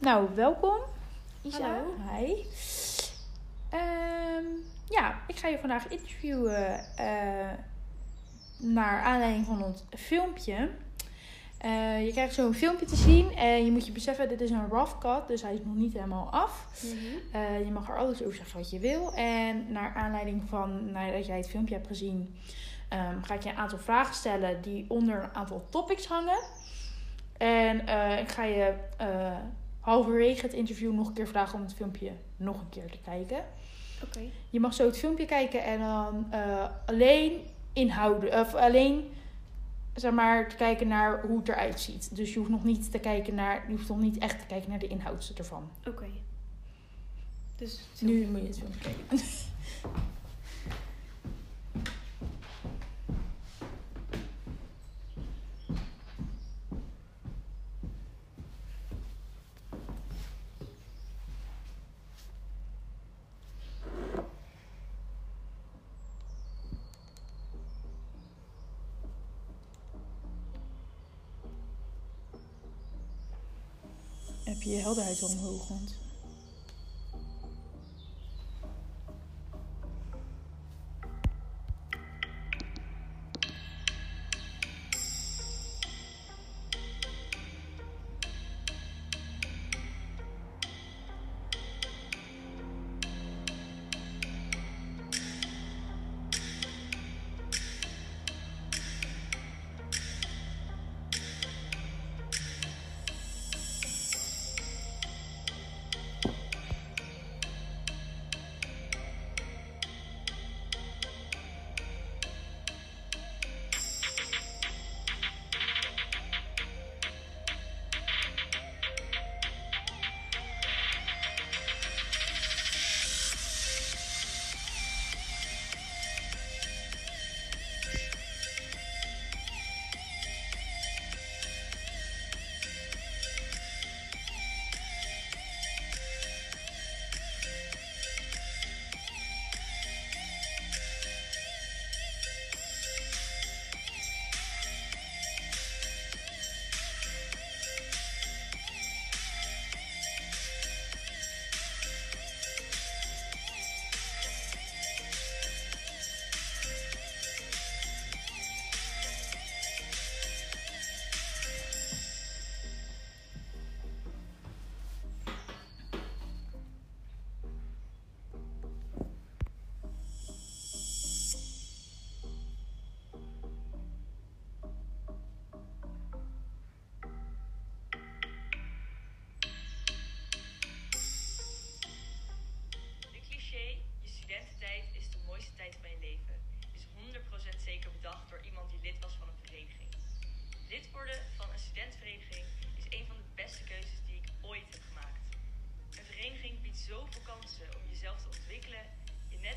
Nou, 0.00 0.28
welkom. 0.34 0.76
Isa. 1.42 1.58
Hallo. 1.58 1.94
Hi. 2.12 2.34
Ehm, 3.70 4.44
ja, 4.88 5.20
ik 5.26 5.36
ga 5.36 5.48
je 5.48 5.58
vandaag 5.58 5.88
interviewen 5.88 6.96
eh, 6.96 7.50
naar 8.56 9.02
aanleiding 9.02 9.46
van 9.46 9.64
ons 9.64 9.84
filmpje. 9.90 10.70
Eh, 11.58 12.04
je 12.04 12.12
krijgt 12.12 12.34
zo 12.34 12.46
een 12.46 12.54
filmpje 12.54 12.86
te 12.86 12.96
zien 12.96 13.34
en 13.36 13.64
je 13.64 13.70
moet 13.70 13.86
je 13.86 13.92
beseffen, 13.92 14.28
dit 14.28 14.40
is 14.40 14.50
een 14.50 14.68
rough 14.68 14.98
cut, 14.98 15.28
dus 15.28 15.42
hij 15.42 15.54
is 15.54 15.60
nog 15.64 15.74
niet 15.74 15.92
helemaal 15.92 16.28
af. 16.30 16.66
Eh, 17.32 17.64
je 17.64 17.70
mag 17.70 17.88
er 17.88 17.98
alles 17.98 18.22
over 18.22 18.34
zeggen 18.34 18.58
wat 18.58 18.70
je 18.70 18.78
wil. 18.78 19.14
En 19.14 19.72
naar 19.72 19.94
aanleiding 19.94 20.42
van 20.48 20.92
nadat 20.92 21.26
jij 21.26 21.36
het 21.36 21.50
filmpje 21.50 21.74
hebt 21.74 21.86
gezien, 21.86 22.34
ehm, 22.88 23.22
ga 23.22 23.34
ik 23.34 23.42
je 23.42 23.50
een 23.50 23.56
aantal 23.56 23.78
vragen 23.78 24.14
stellen 24.14 24.62
die 24.62 24.84
onder 24.88 25.22
een 25.22 25.34
aantal 25.34 25.66
topics 25.70 26.06
hangen. 26.06 26.42
En 27.36 27.80
ik 28.18 28.28
ga 28.28 28.44
je 28.44 28.74
halverwege 29.90 30.42
het 30.42 30.52
interview 30.52 30.92
nog 30.92 31.06
een 31.06 31.12
keer 31.12 31.28
vragen 31.28 31.54
om 31.54 31.64
het 31.64 31.74
filmpje 31.74 32.12
nog 32.36 32.60
een 32.60 32.68
keer 32.68 32.90
te 32.90 32.98
kijken. 33.04 33.44
Oké. 34.04 34.20
Je 34.50 34.60
mag 34.60 34.74
zo 34.74 34.86
het 34.86 34.98
filmpje 34.98 35.24
kijken 35.24 35.64
en 35.64 35.78
dan 35.78 36.26
eh, 36.30 36.66
alleen 36.86 37.32
inhouden, 37.72 38.40
of 38.40 38.54
alleen 38.54 39.04
zeg 39.94 40.12
maar 40.12 40.48
te 40.48 40.56
kijken 40.56 40.88
naar 40.88 41.26
hoe 41.26 41.38
het 41.38 41.48
eruit 41.48 41.80
ziet. 41.80 42.16
Dus 42.16 42.32
je 42.32 42.38
hoeft 42.38 42.50
nog 42.50 42.64
niet 42.64 42.90
te 42.90 42.98
kijken 42.98 43.34
naar, 43.34 43.64
je 43.66 43.72
hoeft 43.76 43.88
nog 43.88 43.98
niet 43.98 44.18
echt 44.18 44.38
te 44.38 44.46
kijken 44.46 44.70
naar 44.70 44.78
de 44.78 44.88
inhoud 44.88 45.32
ervan. 45.36 45.70
Oké. 45.86 46.06
Dus 47.56 47.80
Nu 48.00 48.26
moet 48.26 48.40
je 48.40 48.46
het 48.46 48.58
filmpje 48.58 48.80
kijken. 48.80 49.18
Heb 74.50 74.62
je 74.62 74.70
je 74.70 74.79
helderheid 74.94 75.22
omhoog? 75.22 75.68
Want... 75.68 75.94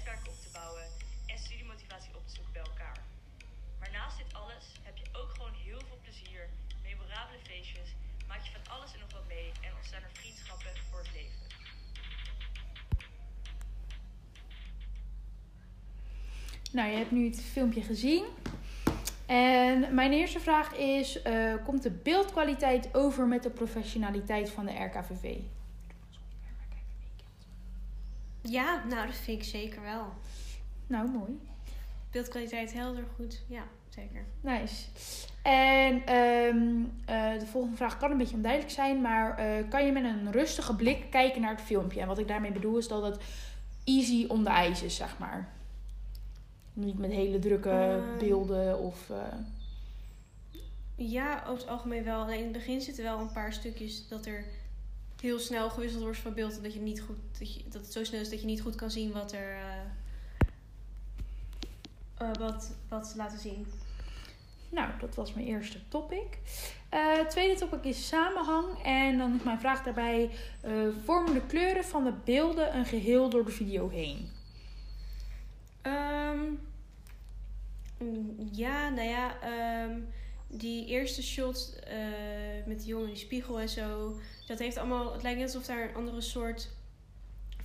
je 0.04 0.10
netwerk 0.10 0.36
op 0.36 0.42
te 0.42 0.52
bouwen 0.60 0.86
en 1.26 1.38
studiemotivatie 1.38 2.16
op 2.16 2.28
te 2.28 2.34
zoeken 2.36 2.54
bij 2.54 2.62
elkaar. 2.62 2.98
Maar 3.80 3.92
naast 3.92 4.18
dit 4.18 4.34
alles 4.34 4.66
heb 4.82 4.98
je 4.98 5.08
ook 5.20 5.30
gewoon 5.36 5.54
heel 5.54 5.82
veel 5.88 6.00
plezier, 6.02 6.50
memorabele 6.84 7.40
feestjes, 7.50 7.90
maak 8.28 8.42
je 8.46 8.52
van 8.58 8.74
alles 8.76 8.94
en 8.94 9.00
nog 9.00 9.12
wat 9.12 9.28
mee 9.28 9.52
en 9.66 9.72
ontstaan 9.76 10.04
er 10.04 10.10
vriendschappen 10.14 10.74
voor 10.90 11.00
het 11.00 11.12
leven. 11.14 11.46
Nou, 16.72 16.90
je 16.92 16.98
hebt 16.98 17.12
nu 17.12 17.26
het 17.26 17.42
filmpje 17.42 17.82
gezien. 17.82 18.26
En 19.26 19.96
mijn 19.96 20.12
eerste 20.12 20.40
vraag 20.40 20.76
is: 20.76 21.22
eh, 21.22 21.54
komt 21.66 21.84
de 21.84 21.92
beeldkwaliteit 21.92 22.96
over 22.96 23.28
met 23.28 23.44
de 23.44 23.50
professionaliteit 23.50 24.50
van 24.50 24.66
de 24.66 24.84
RKVV? 24.84 25.36
Ja, 28.44 28.84
nou 28.90 29.08
dat 29.08 29.16
vind 29.16 29.42
ik 29.42 29.48
zeker 29.48 29.82
wel. 29.82 30.06
Nou, 30.88 31.10
mooi. 31.10 31.40
Beeldkwaliteit 32.12 32.74
helder, 32.74 33.04
goed. 33.16 33.42
Ja, 33.48 33.64
zeker. 33.90 34.26
Nice. 34.42 34.86
En 35.42 36.06
ehm, 36.06 36.84
eh, 37.06 37.40
de 37.40 37.46
volgende 37.46 37.78
vraag 37.78 37.98
kan 37.98 38.12
een 38.12 38.18
beetje 38.18 38.36
onduidelijk 38.36 38.72
zijn, 38.74 39.02
maar 39.02 39.38
eh, 39.38 39.70
kan 39.70 39.86
je 39.86 39.92
met 39.92 40.04
een 40.04 40.32
rustige 40.32 40.76
blik 40.76 41.06
kijken 41.10 41.42
naar 41.42 41.52
het 41.56 41.62
filmpje? 41.62 42.00
En 42.02 42.08
wat 42.08 42.18
ik 42.20 42.28
daarmee 42.28 42.52
bedoel 42.52 42.78
is 42.78 42.88
dat 42.88 43.04
het 43.04 43.22
easy 43.84 44.26
on 44.28 44.44
the 44.44 44.50
ijs 44.50 44.82
is, 44.84 44.96
zeg 44.96 45.18
maar. 45.18 45.50
Niet 46.74 46.98
met 46.98 47.12
hele 47.12 47.40
drukke 47.40 47.70
Ehm. 47.70 48.18
beelden 48.20 48.80
of. 48.80 49.10
eh, 49.10 49.18
Ja, 50.96 51.44
over 51.48 51.62
het 51.62 51.68
algemeen 51.68 52.04
wel. 52.04 52.22
Alleen 52.22 52.38
in 52.38 52.44
het 52.44 52.52
begin 52.52 52.82
zitten 52.82 53.04
wel 53.04 53.20
een 53.20 53.32
paar 53.32 53.54
stukjes 53.54 54.08
dat 54.08 54.26
er 54.26 54.46
heel 55.24 55.40
snel 55.40 55.70
gewisseld 55.70 56.04
wordt 56.04 56.18
van 56.18 56.34
beeld. 56.34 56.58
en 56.58 56.64
Dat, 56.64 56.74
je 56.74 56.80
niet 56.80 57.02
goed, 57.02 57.18
dat, 57.40 57.54
je, 57.54 57.64
dat 57.70 57.82
het 57.82 57.92
zo 57.92 58.04
snel 58.04 58.22
is 58.22 58.30
dat 58.30 58.40
je 58.40 58.46
niet 58.46 58.62
goed 58.62 58.76
kan 58.76 58.92
zien 58.92 59.12
wat 59.12 59.32
er. 59.32 59.56
eh, 59.56 59.80
eh, 62.18 62.36
wat, 62.40 62.76
wat 62.90 63.08
ze 63.08 63.18
laten 63.18 63.40
zien. 63.40 63.68
Nou, 64.70 64.90
dat 65.00 65.16
was 65.16 65.34
mijn 65.34 65.48
eerste 65.48 65.80
topic. 65.88 66.38
Eh, 66.90 67.20
tweede 67.20 67.60
topic 67.60 67.84
is 67.84 68.08
samenhang. 68.08 68.84
En 68.84 69.18
dan 69.18 69.36
is 69.36 69.44
mijn 69.44 69.60
vraag 69.60 69.84
daarbij: 69.84 70.30
vormen 71.06 71.34
de 71.34 71.46
kleuren 71.46 71.86
van 71.86 72.04
de 72.04 72.14
beelden 72.24 72.76
een 72.76 72.86
geheel 72.86 73.30
door 73.30 73.46
de 73.46 73.52
video 73.52 73.90
heen? 73.90 74.30
Ehm, 75.82 76.40
mm, 77.98 78.50
ja, 78.52 78.90
nou 78.90 79.08
ja, 79.08 79.42
ehm, 79.42 80.00
die 80.58 80.86
eerste 80.86 81.24
shot 81.24 81.80
eh, 81.88 81.98
met 82.66 82.80
die 82.80 82.88
jongen 82.88 83.08
in 83.08 83.14
die 83.14 83.24
spiegel 83.24 83.60
en 83.60 83.70
zo, 83.70 84.20
dat 84.48 84.60
heeft 84.60 84.78
allemaal, 84.78 85.14
het 85.14 85.24
lijkt 85.24 85.40
net 85.40 85.48
alsof 85.48 85.66
daar 85.66 85.90
een 85.90 85.96
andere 85.96 86.22
soort 86.22 86.70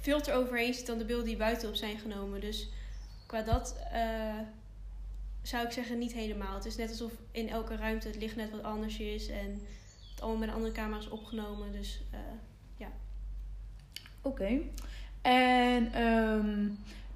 filter 0.01 0.35
overheen 0.35 0.75
zit 0.75 0.87
dan 0.87 0.99
de 0.99 1.05
beelden 1.05 1.27
die 1.27 1.37
buitenop 1.37 1.75
zijn 1.75 1.99
genomen. 1.99 2.41
Dus 2.41 2.69
qua 3.27 3.43
dat 3.43 3.77
eh, 3.93 4.39
zou 5.43 5.67
ik 5.67 5.73
zeggen 5.73 5.99
niet 5.99 6.13
helemaal. 6.13 6.55
Het 6.55 6.65
is 6.65 6.77
net 6.77 6.89
alsof 6.89 7.13
in 7.31 7.49
elke 7.49 7.77
ruimte 7.77 8.07
het 8.07 8.17
licht 8.17 8.37
net 8.37 8.51
wat 8.51 8.63
anders 8.63 8.99
is 8.99 9.29
en 9.29 9.61
het 10.11 10.21
allemaal 10.21 10.47
met 10.47 10.55
andere 10.55 10.73
camera 10.73 10.99
is 10.99 11.09
opgenomen. 11.09 11.73
Dus 11.73 12.01
eh, 12.11 12.19
Ja. 12.77 12.89
Oké. 14.23 14.61
En 15.23 15.93
ehm, 15.93 16.69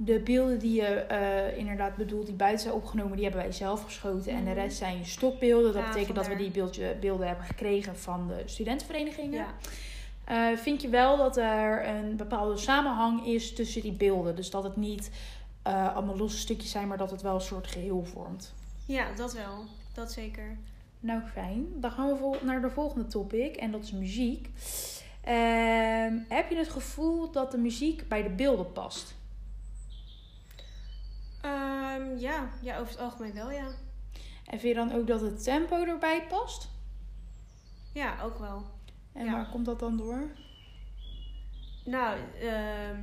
de 0.05 0.19
beelden 0.19 0.59
die 0.59 0.75
je 0.75 0.87
eh, 0.87 1.59
inderdaad 1.59 1.97
bedoelt, 1.97 2.27
die 2.27 2.35
buiten 2.35 2.61
zijn 2.63 2.75
opgenomen, 2.75 3.13
die 3.17 3.25
hebben 3.25 3.43
wij 3.43 3.53
zelf 3.53 3.85
geschoten. 3.85 4.33
En 4.33 4.45
de 4.45 4.51
Mhm. 4.51 4.59
rest 4.59 4.77
zijn 4.77 4.99
je 4.99 5.05
stokbeelden. 5.05 5.73
Dat 5.73 5.83
Ja, 5.83 5.89
betekent 5.89 6.17
dat 6.17 6.27
we 6.29 6.37
die 6.37 6.51
beeldje, 6.51 6.97
beelden 7.01 7.27
hebben 7.27 7.45
gekregen 7.47 7.97
van 7.99 8.29
de 8.29 8.43
studentenverenigingen. 8.45 9.45
Ja. 9.45 9.55
Eh, 10.25 10.57
vind 10.59 10.83
je 10.83 10.89
wel 10.89 11.17
dat 11.17 11.37
er 11.37 11.89
een 11.89 12.17
bepaalde 12.17 12.57
samenhang 12.57 13.27
is 13.27 13.53
tussen 13.55 13.83
die 13.83 13.93
beelden? 13.93 14.37
Dus 14.37 14.51
dat 14.51 14.63
het 14.65 14.77
niet 14.77 15.11
eh, 15.63 15.97
allemaal 15.97 16.17
losse 16.17 16.39
stukjes 16.39 16.71
zijn, 16.71 16.89
maar 16.89 16.99
dat 16.99 17.11
het 17.11 17.23
wel 17.23 17.35
een 17.35 17.41
soort 17.41 17.67
geheel 17.67 18.05
vormt. 18.05 18.53
ja, 18.87 19.07
dat 19.17 19.33
wel. 19.33 19.65
Dat 19.95 20.13
zeker. 20.13 20.57
Nou, 21.01 21.21
fijn. 21.33 21.67
Dan 21.81 21.91
gaan 21.91 22.09
we 22.09 22.17
vol- 22.17 22.37
naar 22.43 22.61
de 22.61 22.71
volgende 22.71 23.07
topic 23.07 23.57
en 23.57 23.71
dat 23.71 23.83
is 23.83 23.93
muziek. 23.93 24.49
Ehm, 25.25 26.13
heb 26.29 26.51
je 26.51 26.57
het 26.57 26.69
gevoel 26.69 27.31
dat 27.31 27.51
de 27.51 27.59
muziek 27.59 28.09
bij 28.09 28.23
de 28.23 28.29
beelden 28.29 28.73
past? 28.73 29.15
Ehm, 31.43 32.17
ja. 32.19 32.49
ja, 32.63 32.79
over 32.79 32.93
het 32.93 33.01
algemeen 33.01 33.35
wel, 33.35 33.51
ja. 33.51 33.67
En 34.47 34.61
vind 34.61 34.63
je 34.63 34.75
dan 34.75 34.93
ook 34.93 35.07
dat 35.07 35.21
het 35.21 35.43
tempo 35.43 35.85
erbij 35.85 36.27
past? 36.29 36.69
Ja, 37.93 38.23
ook 38.23 38.39
wel. 38.39 38.63
En 39.13 39.25
Ja. 39.25 39.33
waar 39.33 39.49
komt 39.51 39.65
dat 39.67 39.79
dan 39.79 39.97
door? 39.97 40.31
Nou, 41.85 42.19
ehm, 42.41 43.01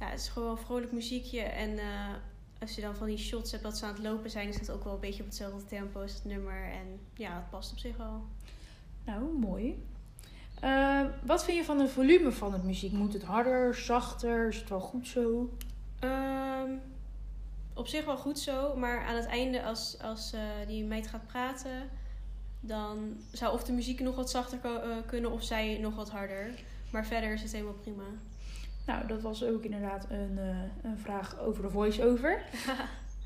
ja, 0.00 0.06
het 0.06 0.20
is 0.20 0.28
gewoon 0.28 0.50
een 0.50 0.58
vrolijk 0.58 0.92
muziekje. 0.92 1.40
En 1.40 1.78
eh, 1.78 2.14
als 2.60 2.74
je 2.74 2.80
dan 2.80 2.96
van 2.96 3.06
die 3.06 3.18
shots 3.18 3.50
hebt 3.50 3.62
dat 3.62 3.76
ze 3.78 3.84
aan 3.84 3.94
het 3.94 4.02
lopen 4.02 4.30
zijn, 4.30 4.48
is 4.48 4.58
het 4.58 4.70
ook 4.70 4.84
wel 4.84 4.94
een 4.94 5.00
beetje 5.00 5.20
op 5.22 5.28
hetzelfde 5.28 5.64
tempo 5.66 6.02
als 6.02 6.12
het 6.14 6.24
nummer. 6.24 6.64
En 6.64 7.00
ja, 7.14 7.34
het 7.34 7.50
past 7.50 7.72
op 7.72 7.78
zich 7.78 7.96
wel. 7.96 8.22
Nou, 9.04 9.38
mooi. 9.38 9.86
Ehm, 10.60 11.06
wat 11.22 11.44
vind 11.44 11.56
je 11.56 11.64
van 11.64 11.80
het 11.80 11.90
volume 11.90 12.32
van 12.32 12.52
het 12.52 12.64
muziek? 12.64 12.92
Moet 12.92 13.12
het 13.12 13.22
harder, 13.22 13.74
zachter? 13.74 14.48
Is 14.48 14.56
het 14.56 14.68
wel 14.68 14.80
goed 14.80 15.06
zo? 15.08 15.50
Ehm, 15.98 16.70
op 17.78 17.86
zich 17.86 18.04
wel 18.04 18.16
goed 18.16 18.38
zo, 18.38 18.76
maar 18.76 19.04
aan 19.04 19.14
het 19.14 19.26
einde, 19.26 19.62
als, 19.62 19.96
als 20.02 20.32
eh, 20.32 20.40
die 20.66 20.84
meid 20.84 21.06
gaat 21.06 21.26
praten, 21.26 21.90
dan 22.60 23.16
zou 23.32 23.52
of 23.52 23.64
de 23.64 23.72
muziek 23.72 24.00
nog 24.00 24.16
wat 24.16 24.30
zachter 24.30 24.58
eh, 24.62 24.96
kunnen 25.06 25.30
of 25.30 25.42
zij 25.42 25.78
nog 25.80 25.94
wat 25.94 26.10
harder. 26.10 26.50
Maar 26.90 27.06
verder 27.06 27.32
is 27.32 27.42
het 27.42 27.52
helemaal 27.52 27.74
prima. 27.74 28.04
Nou, 28.86 29.06
dat 29.06 29.22
was 29.22 29.44
ook 29.44 29.62
inderdaad 29.62 30.06
een, 30.10 30.38
eh, 30.38 30.90
een 30.90 30.98
vraag 30.98 31.38
over 31.38 31.62
de 31.62 31.70
voice-over. 31.70 32.42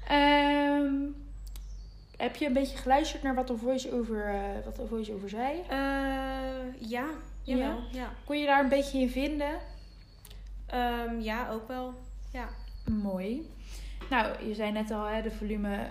Ehm, 0.08 0.94
heb 2.16 2.37
je 2.37 2.46
een 2.46 2.52
beetje 2.52 2.76
geluisterd 2.76 3.22
naar 3.22 3.34
wat 3.34 3.46
de 3.46 3.56
voice-over, 3.56 4.34
wat 4.64 4.76
de 4.76 4.87
voice-over 4.87 5.28
zei? 5.28 5.62
Ja, 6.78 7.06
jawel. 7.43 7.78
Ja, 7.90 8.12
Kon 8.25 8.38
je 8.38 8.46
daar 8.46 8.62
een 8.62 8.69
beetje 8.69 8.99
in 8.99 9.10
vinden? 9.10 9.58
Ehm, 10.66 11.20
ja 11.20 11.50
ook 11.50 11.69
wel. 11.69 11.94
Ja. 12.32 12.49
Mooi. 12.84 13.50
Nou, 14.10 14.46
je 14.46 14.54
zei 14.54 14.72
net 14.72 14.90
al, 14.90 15.04
hè, 15.04 15.22
de 15.22 15.31
volume 15.31 15.88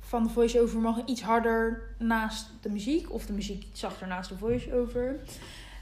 van 0.00 0.22
de 0.22 0.28
voice-over 0.28 0.80
mag 0.80 1.04
iets 1.06 1.22
harder 1.22 1.82
naast 1.98 2.50
de 2.60 2.68
muziek. 2.70 3.12
Of 3.12 3.26
de 3.26 3.32
muziek 3.32 3.62
iets 3.64 3.80
zachter 3.80 4.06
naast 4.06 4.28
de 4.28 4.36
voice-over. 4.38 5.20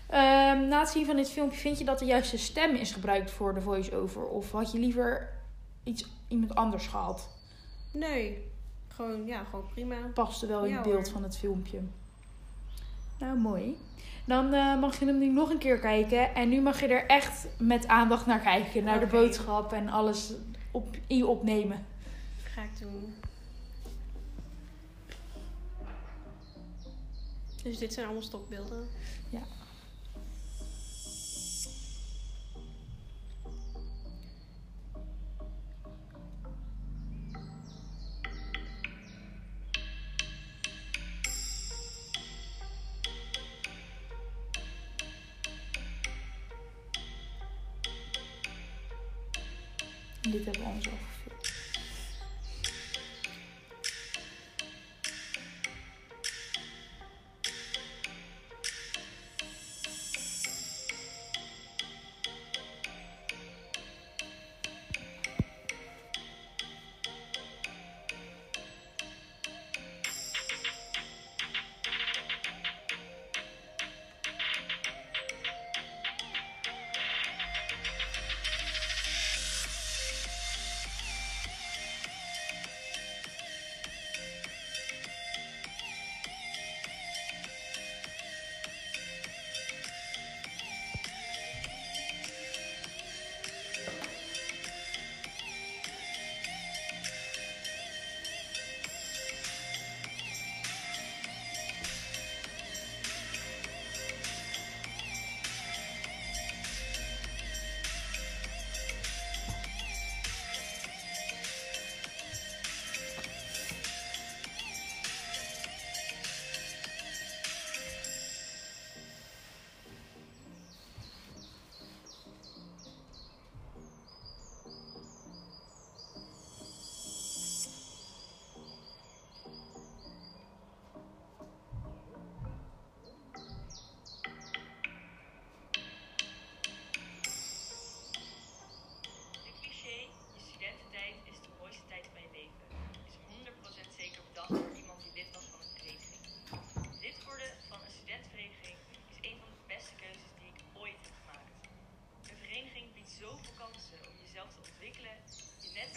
Ehm, 0.09 0.69
na 0.69 0.81
het 0.81 0.89
zien 0.89 1.07
van 1.07 1.17
dit 1.17 1.31
filmpje, 1.31 1.59
vind 1.59 1.79
je 1.79 1.85
dat 1.85 1.99
de 1.99 2.05
juiste 2.05 2.39
stem 2.39 2.75
is 2.75 2.93
gebruikt 2.93 3.31
voor 3.31 3.55
de 3.55 3.61
voice-over? 3.61 4.23
Of 4.27 4.53
had 4.53 4.73
je 4.73 4.79
liever 4.79 5.29
iets, 5.85 6.07
iemand 6.29 6.55
anders 6.55 6.87
gehad? 6.87 7.29
Nee, 7.93 8.51
gewoon, 8.89 9.27
ja, 9.27 9.45
gewoon 9.45 9.67
prima. 9.75 9.97
Paste 10.15 10.47
wel 10.47 10.65
in 10.65 10.71
Ja, 10.71 10.75
het 10.75 10.85
beeld 10.85 11.05
hoor. 11.05 11.13
van 11.13 11.23
het 11.23 11.39
filmpje. 11.39 11.79
Nou, 13.19 13.39
mooi. 13.39 13.77
Dan 14.25 14.53
eh, 14.53 14.81
mag 14.81 14.99
je 14.99 15.05
hem 15.07 15.19
nu 15.19 15.27
nog 15.29 15.51
een 15.51 15.59
keer 15.59 15.79
kijken. 15.79 16.35
En 16.35 16.49
nu 16.49 16.61
mag 16.61 16.81
je 16.81 16.87
er 16.87 17.07
echt 17.07 17.47
met 17.59 17.87
aandacht 17.87 18.27
naar 18.27 18.41
kijken. 18.41 18.85
Naar 18.85 19.01
de 19.01 19.07
boodschap 19.07 19.73
en 19.73 19.89
alles 19.89 20.33
op, 20.71 20.97
in 21.07 21.17
je 21.17 21.27
opnemen. 21.27 21.87
Ga 22.43 22.63
ik 22.63 22.79
doen. 22.81 23.15
Dus 27.63 27.79
dit 27.79 27.93
zijn 27.93 28.07
allemaal 28.07 28.25
stokbeelden. 28.25 28.89
Ja. 29.31 29.43
Dit 50.31 50.45
hebben 50.45 50.63
we 50.63 50.91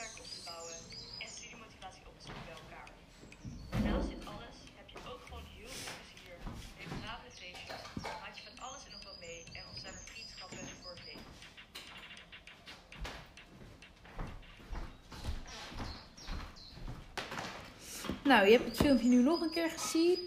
netwerk 0.01 0.25
op 0.25 0.31
te 0.35 0.41
bouwen 0.49 0.77
en 1.23 1.29
studiemotivatie 1.35 2.03
op 2.11 2.15
te 2.19 2.25
zoeken 2.25 2.45
bij 2.49 2.57
elkaar. 2.63 2.89
Naast 3.87 4.09
dit 4.13 4.23
alles 4.33 4.57
heb 4.79 4.87
je 4.93 4.99
ook 5.11 5.21
gewoon 5.27 5.47
heel 5.57 5.73
veel 5.79 5.95
plezier, 5.99 6.37
memorabele 6.79 7.33
feestjes, 7.41 7.81
maak 8.23 8.35
je 8.39 8.43
van 8.49 8.57
alles 8.65 8.81
en 8.85 8.91
nog 8.95 9.03
wat 9.09 9.19
mee 9.25 9.39
en 9.57 9.63
ontstaan 9.71 9.93
er 9.99 10.05
vriendschappen 10.11 10.57
voor 10.81 10.93
het 10.95 11.03
leven. 11.09 11.29
Nou, 18.29 18.45
je 18.45 18.51
hebt 18.57 18.67
het 18.71 18.77
filmpje 18.85 19.07
nu 19.07 19.21
nog 19.21 19.41
een 19.41 19.55
keer 19.57 19.71
gezien. 19.77 20.17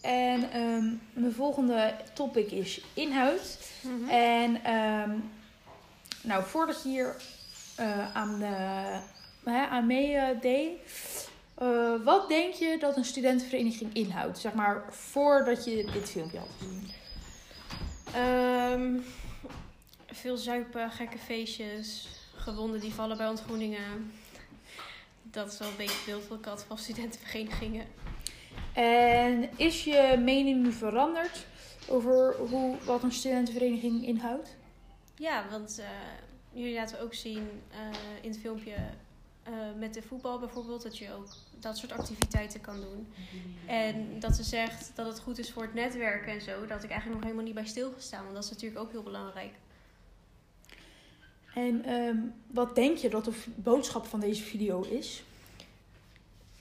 En 0.00 0.50
ehm, 0.50 0.86
mijn 1.22 1.34
volgende 1.42 1.94
topic 2.14 2.50
is 2.50 2.80
inhoud. 2.94 3.58
En 4.08 4.64
ehm, 4.64 5.12
nou, 6.22 6.44
voordat 6.44 6.82
je 6.82 6.88
hier 6.88 7.16
aan, 8.12 8.42
eh, 8.42 8.98
hè, 9.44 9.66
aan 9.66 9.86
mee 9.86 10.14
eh, 10.14 10.40
deed, 10.40 10.78
eh, 11.54 12.04
wat 12.04 12.28
denk 12.28 12.54
je 12.54 12.76
dat 12.78 12.96
een 12.96 13.04
studentenvereniging 13.04 13.94
inhoudt? 13.94 14.38
Zeg 14.38 14.52
maar, 14.52 14.84
voordat 14.90 15.64
je 15.64 15.90
dit 15.92 16.10
filmpje 16.10 16.38
had 16.38 16.48
gezien. 16.58 16.90
Ehm, 18.14 18.98
veel 20.06 20.36
zuipen, 20.36 20.90
gekke 20.90 21.18
feestjes, 21.18 22.08
gewonden 22.36 22.80
die 22.80 22.94
vallen 22.94 23.16
bij 23.16 23.28
ontgroeningen. 23.28 24.12
Dat 25.22 25.52
is 25.52 25.58
wel 25.58 25.68
een 25.68 25.76
beetje 25.76 25.96
het 25.96 26.06
beeld 26.06 26.28
wat 26.28 26.38
ik 26.38 26.44
had 26.44 26.64
van 26.64 26.78
studentenverenigingen. 26.78 27.86
En 28.72 29.48
is 29.56 29.84
je 29.84 30.20
mening 30.24 30.62
nu 30.62 30.72
veranderd 30.72 31.46
over 31.88 32.36
hoe, 32.36 32.76
wat 32.84 33.02
een 33.02 33.12
studentenvereniging 33.12 34.06
inhoudt? 34.06 34.56
Ja, 35.14 35.44
want 35.50 35.78
eh, 35.78 35.86
jullie 36.56 36.74
laten 36.74 37.00
ook 37.00 37.14
zien 37.14 37.48
eh, 37.70 37.78
in 38.20 38.30
het 38.30 38.38
filmpje 38.38 38.74
eh, 39.42 39.52
met 39.78 39.94
de 39.94 40.02
voetbal 40.02 40.38
bijvoorbeeld 40.38 40.82
dat 40.82 40.98
je 40.98 41.12
ook 41.12 41.26
dat 41.60 41.78
soort 41.78 41.92
activiteiten 41.92 42.60
kan 42.60 42.80
doen. 42.80 43.06
En 43.66 44.20
dat 44.20 44.36
ze 44.36 44.42
zegt 44.42 44.90
dat 44.94 45.06
het 45.06 45.20
goed 45.20 45.38
is 45.38 45.50
voor 45.50 45.62
het 45.62 45.74
netwerken 45.74 46.32
en 46.32 46.40
zo. 46.40 46.66
Dat 46.66 46.82
ik 46.82 46.90
eigenlijk 46.90 47.12
nog 47.14 47.22
helemaal 47.22 47.44
niet 47.44 47.54
bij 47.54 47.66
stilgestaan, 47.66 48.22
want 48.22 48.34
dat 48.34 48.44
is 48.44 48.50
natuurlijk 48.50 48.80
ook 48.80 48.90
heel 48.90 49.02
belangrijk. 49.02 49.52
En 51.54 51.84
ehm, 51.84 52.16
wat 52.46 52.74
denk 52.74 52.96
je 52.96 53.08
dat 53.08 53.24
de 53.24 53.32
boodschap 53.54 54.06
van 54.06 54.20
deze 54.20 54.42
video 54.42 54.82
is? 54.82 55.24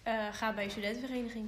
Eh, 0.04 0.28
ga 0.32 0.54
bij 0.54 0.64
je 0.64 0.70
studentenvereniging. 0.70 1.48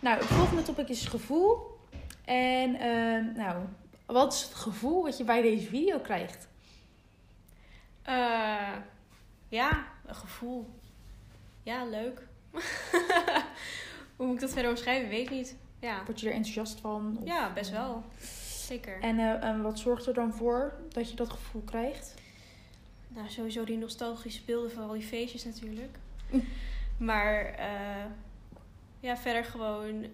Nou, 0.00 0.18
het 0.18 0.26
volgende 0.26 0.62
topic 0.62 0.88
is 0.88 1.06
gevoel. 1.06 1.78
En 2.24 2.74
ehm, 2.74 3.32
nou, 3.36 3.64
wat 4.12 4.32
is 4.32 4.42
het 4.42 4.54
gevoel 4.54 5.02
wat 5.02 5.18
je 5.18 5.24
bij 5.24 5.42
deze 5.42 5.68
video 5.68 5.98
krijgt? 5.98 6.48
Eh, 8.02 8.76
ja, 9.48 9.86
een 10.06 10.14
gevoel. 10.14 10.70
Ja, 11.62 11.84
leuk. 11.84 12.26
Hoe 14.16 14.26
moet 14.26 14.34
ik 14.34 14.40
dat 14.40 14.52
verder 14.52 14.70
omschrijven? 14.70 15.08
Weet 15.08 15.24
ik 15.24 15.30
niet. 15.30 15.56
Ja, 15.80 16.04
Word 16.04 16.20
je 16.20 16.26
er 16.26 16.32
enthousiast 16.34 16.80
van? 16.80 17.16
Of- 17.20 17.26
ja 17.26 17.52
best 17.52 17.70
wel. 17.70 18.04
Zeker. 18.66 19.00
En, 19.00 19.18
eh, 19.18 19.44
en 19.44 19.62
wat 19.62 19.78
zorgt 19.78 20.06
er 20.06 20.14
dan 20.14 20.32
voor 20.34 20.72
dat 20.88 21.10
je 21.10 21.16
dat 21.16 21.30
gevoel 21.30 21.62
krijgt? 21.62 22.14
Nou, 23.08 23.28
sowieso 23.28 23.64
die 23.64 23.78
nostalgische 23.78 24.44
beelden 24.44 24.70
van 24.72 24.82
al 24.82 24.92
die 24.92 25.02
feestjes 25.02 25.44
natuurlijk. 25.44 25.96
Mm. 26.30 26.44
Maar 26.96 27.44
eh, 27.44 28.04
ja, 29.00 29.16
verder 29.16 29.44
gewoon 29.44 30.06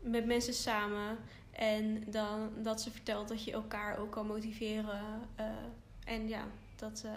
met 0.00 0.26
mensen 0.26 0.54
samen. 0.54 1.18
En 1.52 2.04
dan 2.06 2.50
dat 2.62 2.80
ze 2.80 2.90
vertelt 2.90 3.28
dat 3.28 3.44
je 3.44 3.52
elkaar 3.52 3.98
ook 3.98 4.10
kan 4.10 4.26
motiveren. 4.26 5.00
eh, 5.36 5.44
en 6.04 6.28
ja, 6.28 6.44
dat... 6.76 7.02
eh, 7.06 7.10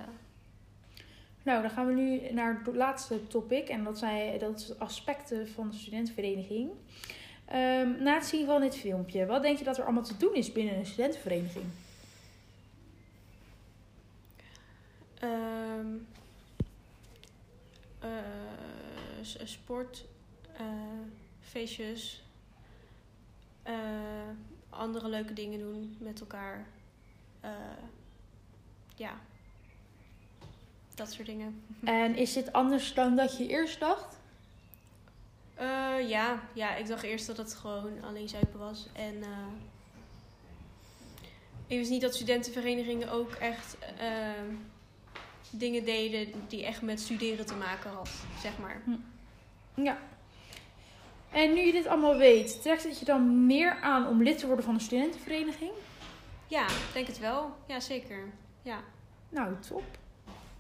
Nou, 1.43 1.61
dan 1.61 1.71
gaan 1.71 1.87
we 1.87 1.93
nu 1.93 2.31
naar 2.33 2.61
het 2.65 2.75
laatste 2.75 3.27
topic. 3.27 3.67
En 3.69 3.83
dat, 3.83 3.97
zijn, 3.97 4.39
dat 4.39 4.59
is 4.59 4.79
aspecten 4.79 5.47
van 5.49 5.69
de 5.69 5.77
studentenvereniging. 5.77 6.69
Ehm, 7.45 8.03
na 8.03 8.13
het 8.13 8.25
zien 8.25 8.45
van 8.45 8.61
dit 8.61 8.75
filmpje, 8.77 9.25
wat 9.25 9.41
denk 9.41 9.57
je 9.57 9.63
dat 9.63 9.77
er 9.77 9.83
allemaal 9.83 10.03
te 10.03 10.17
doen 10.17 10.33
is 10.33 10.51
binnen 10.51 10.75
een 10.77 10.85
studentenvereniging? 10.85 11.65
S- 19.21 19.37
sport, 19.43 20.05
feestjes, 21.41 22.23
eh, 23.65 23.73
andere 24.69 25.09
leuke 25.09 25.33
dingen 25.33 25.59
doen 25.59 25.95
met 25.99 26.19
elkaar. 26.19 26.67
Eh, 27.39 27.51
ja, 28.95 29.11
dat 30.95 31.11
soort 31.11 31.27
dingen. 31.27 31.63
En 31.83 32.15
is 32.15 32.33
dit 32.33 32.53
anders 32.53 32.93
dan 32.93 33.15
dat 33.15 33.37
je 33.37 33.47
eerst 33.47 33.79
dacht? 33.79 34.19
Eh, 35.53 36.09
ja, 36.09 36.41
ja, 36.53 36.75
ik 36.75 36.87
dacht 36.87 37.03
eerst 37.03 37.27
dat 37.27 37.37
het 37.37 37.53
gewoon 37.53 38.03
alleen 38.03 38.29
zuipen 38.29 38.59
was. 38.59 38.87
En 38.93 39.23
ik 41.67 41.77
wist 41.77 41.89
niet 41.89 42.01
dat 42.01 42.15
studentenverenigingen 42.15 43.11
ook 43.11 43.31
echt 43.31 43.77
dingen 45.49 45.85
deden 45.85 46.47
die 46.47 46.65
echt 46.65 46.81
met 46.81 46.99
studeren 46.99 47.45
te 47.45 47.55
maken 47.55 47.91
had, 47.91 48.09
zeg 48.41 48.57
maar. 48.57 48.81
Ja. 49.73 49.97
En 51.35 51.53
nu 51.53 51.61
je 51.61 51.71
dit 51.71 51.87
allemaal 51.87 52.17
weet, 52.17 52.61
trekt 52.61 52.83
het 52.83 52.99
je 52.99 53.05
dan 53.05 53.45
meer 53.45 53.77
aan 53.81 54.07
om 54.07 54.23
lid 54.23 54.37
te 54.37 54.45
worden 54.47 54.65
van 54.65 54.73
een 54.73 54.79
studentenvereniging? 54.79 55.71
Ja, 56.47 56.67
ik 56.67 56.93
denk 56.93 57.07
het 57.07 57.19
wel. 57.19 57.55
Ja, 57.67 57.79
zeker. 57.79 58.17
Ja. 58.61 58.79
Nou, 59.29 59.55
top. 59.69 59.83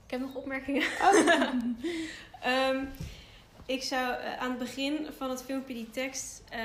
Ik 0.05 0.11
heb 0.11 0.19
nog 0.19 0.35
opmerkingen. 0.35 0.83
Oh. 1.01 1.29
Ehm, 2.41 2.85
ik 3.65 3.83
zou 3.83 4.13
eh, 4.13 4.37
aan 4.37 4.49
het 4.49 4.59
begin 4.59 5.07
van 5.17 5.29
het 5.29 5.43
filmpje 5.43 5.73
die 5.73 5.89
tekst 5.89 6.43
eh, 6.49 6.61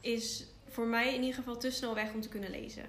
is 0.00 0.46
voor 0.68 0.86
mij 0.86 1.14
in 1.14 1.20
ieder 1.20 1.34
geval 1.34 1.56
te 1.56 1.70
snel 1.70 1.94
weg 1.94 2.12
om 2.12 2.20
te 2.20 2.28
kunnen 2.28 2.50
lezen. 2.50 2.84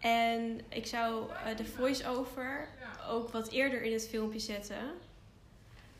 En 0.00 0.60
ik 0.68 0.86
zou 0.86 1.30
eh, 1.30 1.56
de 1.56 1.64
voice-over 1.64 2.68
ook 3.08 3.28
wat 3.28 3.48
eerder 3.50 3.82
in 3.82 3.92
het 3.92 4.08
filmpje 4.08 4.38
zetten. 4.38 4.90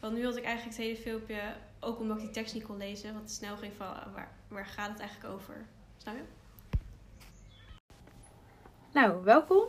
Want 0.01 0.15
nu 0.15 0.25
had 0.25 0.37
ik 0.37 0.45
eigenlijk 0.45 0.77
het 0.77 0.87
hele 0.87 0.99
filmpje, 0.99 1.41
ook 1.81 1.99
omdat 1.99 2.17
ik 2.17 2.23
die 2.23 2.33
tekst 2.33 2.55
niet 2.55 2.65
kon 2.65 2.77
lezen, 2.77 3.15
wat 3.15 3.31
snel 3.31 3.57
ging 3.57 3.73
van 3.77 3.87
waar, 3.87 4.31
waar 4.49 4.67
gaat 4.67 4.91
het 4.91 5.01
eigenlijk 5.01 5.35
over? 5.35 5.67
Snap 5.97 6.15
je? 6.15 6.23
Nou, 8.93 9.25
welkom. 9.25 9.65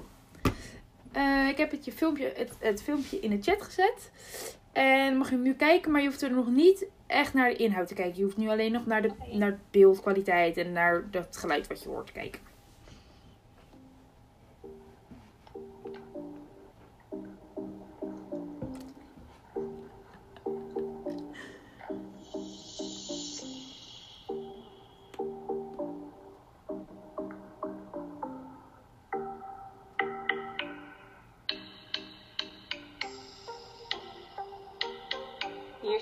Eh, 1.12 1.48
ik 1.48 1.58
heb 1.58 1.72
het, 1.72 1.86
je 1.86 1.92
filmpje, 1.92 2.34
het, 2.36 2.56
het 2.60 2.84
filmpje 2.84 3.20
in 3.20 3.30
de 3.30 3.42
chat 3.42 3.62
gezet. 3.62 4.12
En 4.72 5.18
mag 5.18 5.30
je 5.30 5.36
hem 5.36 5.44
nu 5.44 5.54
kijken, 5.54 5.92
maar 5.92 6.01
je 6.01 6.08
hoeft 6.08 6.22
er 6.22 6.32
nog 6.32 6.48
niet 6.48 6.86
echt 7.08 7.34
naar 7.34 7.50
de 7.50 7.56
inhoud 7.56 7.88
te 7.88 7.94
kijken. 7.94 8.18
Je 8.18 8.24
hoeft 8.24 8.38
nu 8.38 8.50
alleen 8.50 8.72
nog 8.72 8.86
naar 8.86 9.01
de, 9.01 9.12
naar 9.32 9.60
beeldkwaliteit 9.72 10.58
en 10.58 10.72
naar 10.72 11.08
het 11.12 11.38
geluid 11.38 11.68
wat 11.68 11.84
je 11.84 11.89
hoort 11.89 12.06
te 12.06 12.12
kijken. 12.12 12.42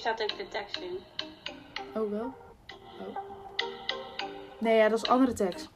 Staat 0.08 0.32
ook 0.32 0.38
de 0.38 0.48
tekst 0.48 0.78
in. 0.78 1.00
Oh, 2.02 2.12
wel? 2.12 2.34
Oh. 3.00 3.18
Nee, 4.58 4.78
ja, 4.78 4.90
dat 4.90 5.04
is 5.04 5.10
andere 5.10 5.34
tekst. 5.34 5.70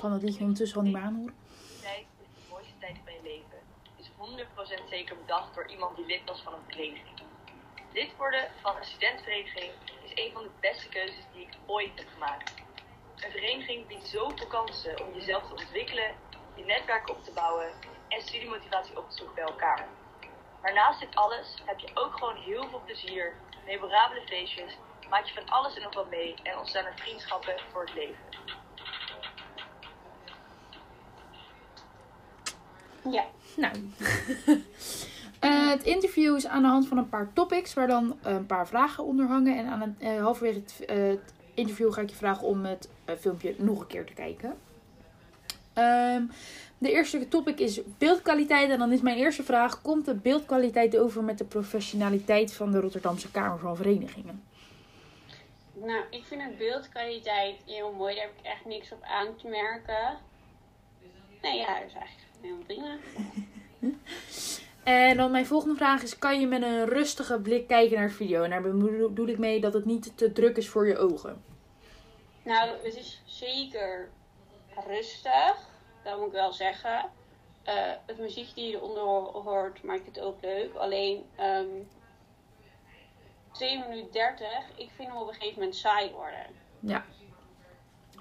Kan 0.00 0.10
dat 0.10 0.22
liedje 0.22 0.40
ondertussen 0.40 0.78
al 0.78 0.84
niet 0.84 0.92
meer 0.92 1.02
aanhoren. 1.02 1.34
de 2.18 2.42
mooiste 2.50 2.78
tijd 2.78 2.96
van 3.04 3.12
je 3.12 3.22
leven. 3.22 3.58
Is 3.96 4.10
100% 4.86 4.88
zeker 4.88 5.16
bedacht 5.16 5.54
door 5.54 5.68
iemand 5.68 5.96
die 5.96 6.06
lid 6.06 6.20
was 6.24 6.40
van 6.40 6.52
een 6.52 6.66
vereniging. 6.68 7.18
Lid 7.92 8.16
worden 8.16 8.50
van 8.60 8.76
een 8.76 8.84
studentvereniging 8.84 9.70
is 10.02 10.10
een 10.14 10.32
van 10.32 10.42
de 10.42 10.50
beste 10.60 10.88
keuzes 10.88 11.24
die 11.32 11.42
ik 11.42 11.54
ooit 11.66 11.90
heb 11.94 12.08
gemaakt. 12.12 12.54
Een 13.16 13.30
vereniging 13.30 13.86
biedt 13.86 14.06
zoveel 14.06 14.46
kansen 14.46 15.06
om 15.06 15.14
jezelf 15.14 15.42
te 15.46 15.52
ontwikkelen, 15.52 16.14
je 16.54 16.64
netwerk 16.64 17.08
op 17.08 17.24
te 17.24 17.32
bouwen 17.32 17.70
en 18.08 18.22
studiemotivatie 18.22 18.98
op 18.98 19.10
te 19.10 19.16
zoeken 19.16 19.34
bij 19.34 19.44
elkaar. 19.44 19.88
Maar 20.62 20.72
naast 20.72 21.00
dit 21.00 21.14
alles 21.14 21.62
heb 21.64 21.78
je 21.78 21.90
ook 21.94 22.12
gewoon 22.12 22.36
heel 22.36 22.68
veel 22.68 22.82
plezier, 22.84 23.34
memorabele 23.66 24.26
feestjes, 24.26 24.76
maak 25.08 25.24
je 25.24 25.34
van 25.34 25.48
alles 25.48 25.76
en 25.76 25.82
nog 25.82 25.94
wat 25.94 26.10
mee 26.10 26.34
en 26.42 26.58
ontstaan 26.58 26.84
er 26.84 26.96
vriendschappen 26.96 27.54
voor 27.70 27.84
het 27.84 27.94
leven. 27.94 28.59
Ja. 33.10 33.24
Nou. 33.56 33.74
Eh, 35.40 35.70
het 35.70 35.82
interview 35.82 36.36
is 36.36 36.46
aan 36.46 36.62
de 36.62 36.68
hand 36.68 36.88
van 36.88 36.98
een 36.98 37.08
paar 37.08 37.32
topics 37.32 37.74
waar 37.74 37.86
dan 37.86 38.18
een 38.22 38.46
paar 38.46 38.66
vragen 38.66 39.04
onder 39.04 39.26
hangen. 39.26 39.58
En 39.58 39.66
aan 39.66 39.80
het, 39.80 39.90
eh, 39.98 40.22
halverwege 40.22 40.58
het, 40.58 40.84
eh, 40.84 40.96
het 40.96 41.32
interview 41.54 41.92
ga 41.92 42.00
ik 42.00 42.10
je 42.10 42.16
vragen 42.16 42.46
om 42.46 42.64
het 42.64 42.88
eh, 43.04 43.14
filmpje 43.16 43.54
nog 43.58 43.80
een 43.80 43.86
keer 43.86 44.04
te 44.04 44.12
kijken. 44.12 44.58
Ehm, 45.72 46.22
de 46.78 46.92
eerste 46.92 47.28
topic 47.28 47.58
is 47.58 47.80
beeldkwaliteit. 47.98 48.70
En 48.70 48.78
dan 48.78 48.92
is 48.92 49.00
mijn 49.00 49.16
eerste 49.16 49.42
vraag: 49.42 49.82
komt 49.82 50.04
de 50.04 50.14
beeldkwaliteit 50.14 50.98
over 50.98 51.24
met 51.24 51.38
de 51.38 51.44
professionaliteit 51.44 52.52
van 52.52 52.70
de 52.70 52.80
Rotterdamse 52.80 53.30
Kamer 53.30 53.58
van 53.58 53.76
Verenigingen? 53.76 54.42
Nou, 55.72 56.04
ik 56.10 56.24
vind 56.24 56.40
de 56.40 56.54
beeldkwaliteit 56.58 57.56
heel 57.66 57.92
mooi. 57.92 58.14
Daar 58.14 58.24
heb 58.24 58.38
ik 58.38 58.44
echt 58.44 58.64
niks 58.64 58.92
op 58.92 59.02
aan 59.02 59.36
te 59.36 59.48
merken. 59.48 60.18
Nee, 61.42 61.58
ja, 61.58 61.78
dat 61.78 61.88
is 61.88 61.94
eigenlijk 61.94 62.29
helemaal 62.40 62.64
prima. 62.66 62.96
En 64.84 65.16
dan 65.16 65.30
mijn 65.30 65.46
volgende 65.46 65.74
vraag 65.74 66.02
is: 66.02 66.18
kan 66.18 66.40
je 66.40 66.46
met 66.46 66.62
een 66.62 66.84
rustige 66.86 67.40
blik 67.40 67.66
kijken 67.68 67.98
naar 67.98 68.08
de 68.08 68.14
video? 68.14 68.42
En 68.42 68.50
daar 68.50 68.62
bedoel 68.62 69.26
ik 69.28 69.38
mee 69.38 69.60
dat 69.60 69.72
het 69.72 69.84
niet 69.84 70.16
te 70.16 70.32
druk 70.32 70.56
is 70.56 70.68
voor 70.68 70.86
je 70.86 70.98
ogen. 70.98 71.42
Nou, 72.42 72.70
het 72.82 72.96
is 72.96 73.22
zeker 73.24 74.08
rustig. 74.86 75.68
Dat 76.04 76.18
moet 76.18 76.26
ik 76.26 76.32
wel 76.32 76.52
zeggen. 76.52 77.10
Eh, 77.62 77.74
het 78.06 78.18
muziek 78.18 78.54
die 78.54 78.70
je 78.70 78.76
eronder 78.76 79.02
ho- 79.02 79.42
hoort 79.42 79.82
maakt 79.82 80.06
het 80.06 80.20
ook 80.20 80.36
leuk. 80.42 80.74
Alleen 80.74 81.24
ehm 81.36 81.66
2 83.52 83.78
minuten 83.78 84.12
30, 84.12 84.48
ik 84.76 84.90
vind 84.96 85.08
hem 85.08 85.16
op 85.16 85.28
een 85.28 85.34
gegeven 85.34 85.58
moment 85.58 85.76
saai 85.76 86.10
worden. 86.10 86.46
Ja. 86.80 87.04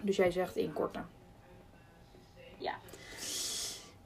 Dus 0.01 0.15
jij 0.15 0.31
zegt 0.31 0.55
inkorten. 0.55 1.09
Ja. 2.57 2.73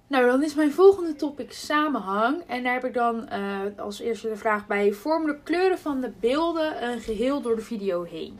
Nou, 0.08 0.26
dan 0.26 0.44
is 0.44 0.56
mijn 0.56 0.72
volgende 0.72 1.16
topic 1.16 1.52
samenhang. 1.54 2.42
En 2.48 2.64
daar 2.64 2.74
heb 2.74 2.86
ik 2.86 2.94
dan 2.94 3.28
eh, 3.28 3.62
als 3.78 4.00
eerste 4.00 4.30
de 4.30 4.36
vraag 4.36 4.68
bij: 4.68 4.92
vormen 4.92 5.28
de 5.36 5.40
kleuren 5.44 5.80
van 5.80 6.02
de 6.02 6.12
beelden 6.20 6.84
een 6.92 7.00
geheel 7.00 7.42
door 7.42 7.56
de 7.56 7.62
video 7.62 8.04
heen? 8.04 8.40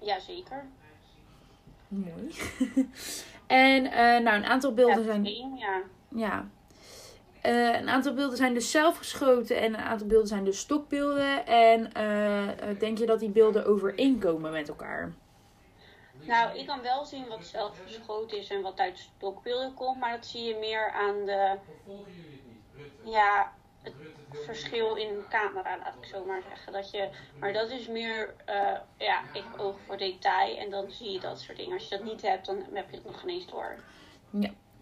Jazeker. 0.00 0.64
Mooi. 1.88 2.34
en 3.46 3.84
eh, 3.86 4.22
nou, 4.22 4.36
een 4.36 4.44
aantal 4.44 4.74
beelden 4.74 4.98
Ja, 4.98 5.04
zijn. 5.04 5.26
één, 5.26 5.56
ja. 5.56 5.80
Ja. 6.08 6.48
Eh, 7.42 7.80
een 7.80 7.88
aantal 7.88 8.14
beelden 8.14 8.36
zijn 8.36 8.54
dus 8.54 8.70
zelf 8.70 8.96
geschoten 8.96 9.60
en 9.60 9.74
een 9.74 9.80
aantal 9.80 10.06
beelden 10.06 10.28
zijn 10.28 10.44
dus 10.44 10.58
stokbeelden. 10.58 11.46
En 11.46 11.90
denk 12.78 12.98
je 12.98 13.06
dat 13.06 13.20
die 13.20 13.30
beelden 13.30 13.66
overeenkomen 13.66 14.52
met 14.52 14.68
elkaar? 14.68 15.12
Nou, 16.26 16.58
ik 16.58 16.66
kan 16.66 16.82
wel 16.82 17.04
zien 17.04 17.28
wat 17.28 17.44
zelf 17.44 17.78
geschoten 17.84 18.38
is 18.38 18.50
en 18.50 18.62
wat 18.62 18.78
uit 18.78 18.98
stokbeelden 18.98 19.74
komt, 19.74 19.98
maar 19.98 20.10
dat 20.10 20.26
zie 20.26 20.42
je 20.42 20.56
meer 20.56 20.90
aan 20.90 21.24
de, 21.24 21.58
ja, 23.04 23.52
het 23.82 23.94
verschil 24.44 24.94
in 24.94 25.24
camera, 25.28 25.76
laat 25.78 25.94
ik 26.00 26.08
zo 26.08 26.24
maar 26.24 26.42
zeggen. 26.48 26.72
Dat 26.72 26.90
je, 26.90 27.08
maar 27.38 27.52
dat 27.52 27.70
is 27.70 27.88
meer, 27.88 28.34
eh, 28.44 28.78
ja, 28.98 29.22
ik 29.32 29.44
oog 29.56 29.76
voor 29.86 29.96
detail 29.96 30.56
en 30.56 30.70
dan 30.70 30.90
zie 30.90 31.10
je 31.10 31.20
dat 31.20 31.40
soort 31.40 31.56
dingen. 31.56 31.72
Als 31.72 31.88
je 31.88 31.96
dat 31.96 32.04
niet 32.04 32.22
hebt, 32.22 32.46
dan 32.46 32.64
heb 32.72 32.90
je 32.90 32.96
het 32.96 33.04
nog 33.04 33.20
geen 33.20 33.28
eens 33.28 33.46
door. 33.46 33.78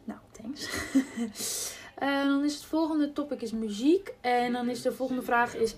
Nou, 0.05 0.21
thanks. 0.33 0.69
Eh, 1.95 2.25
dan 2.25 2.45
is 2.45 2.55
het 2.55 2.65
volgende 2.65 3.13
topic 3.13 3.41
is 3.41 3.53
muziek. 3.53 4.15
En 4.21 4.53
dan 4.53 4.69
is 4.69 4.83
de 4.83 4.93
volgende 4.93 5.23
vraag 5.23 5.55
is... 5.55 5.75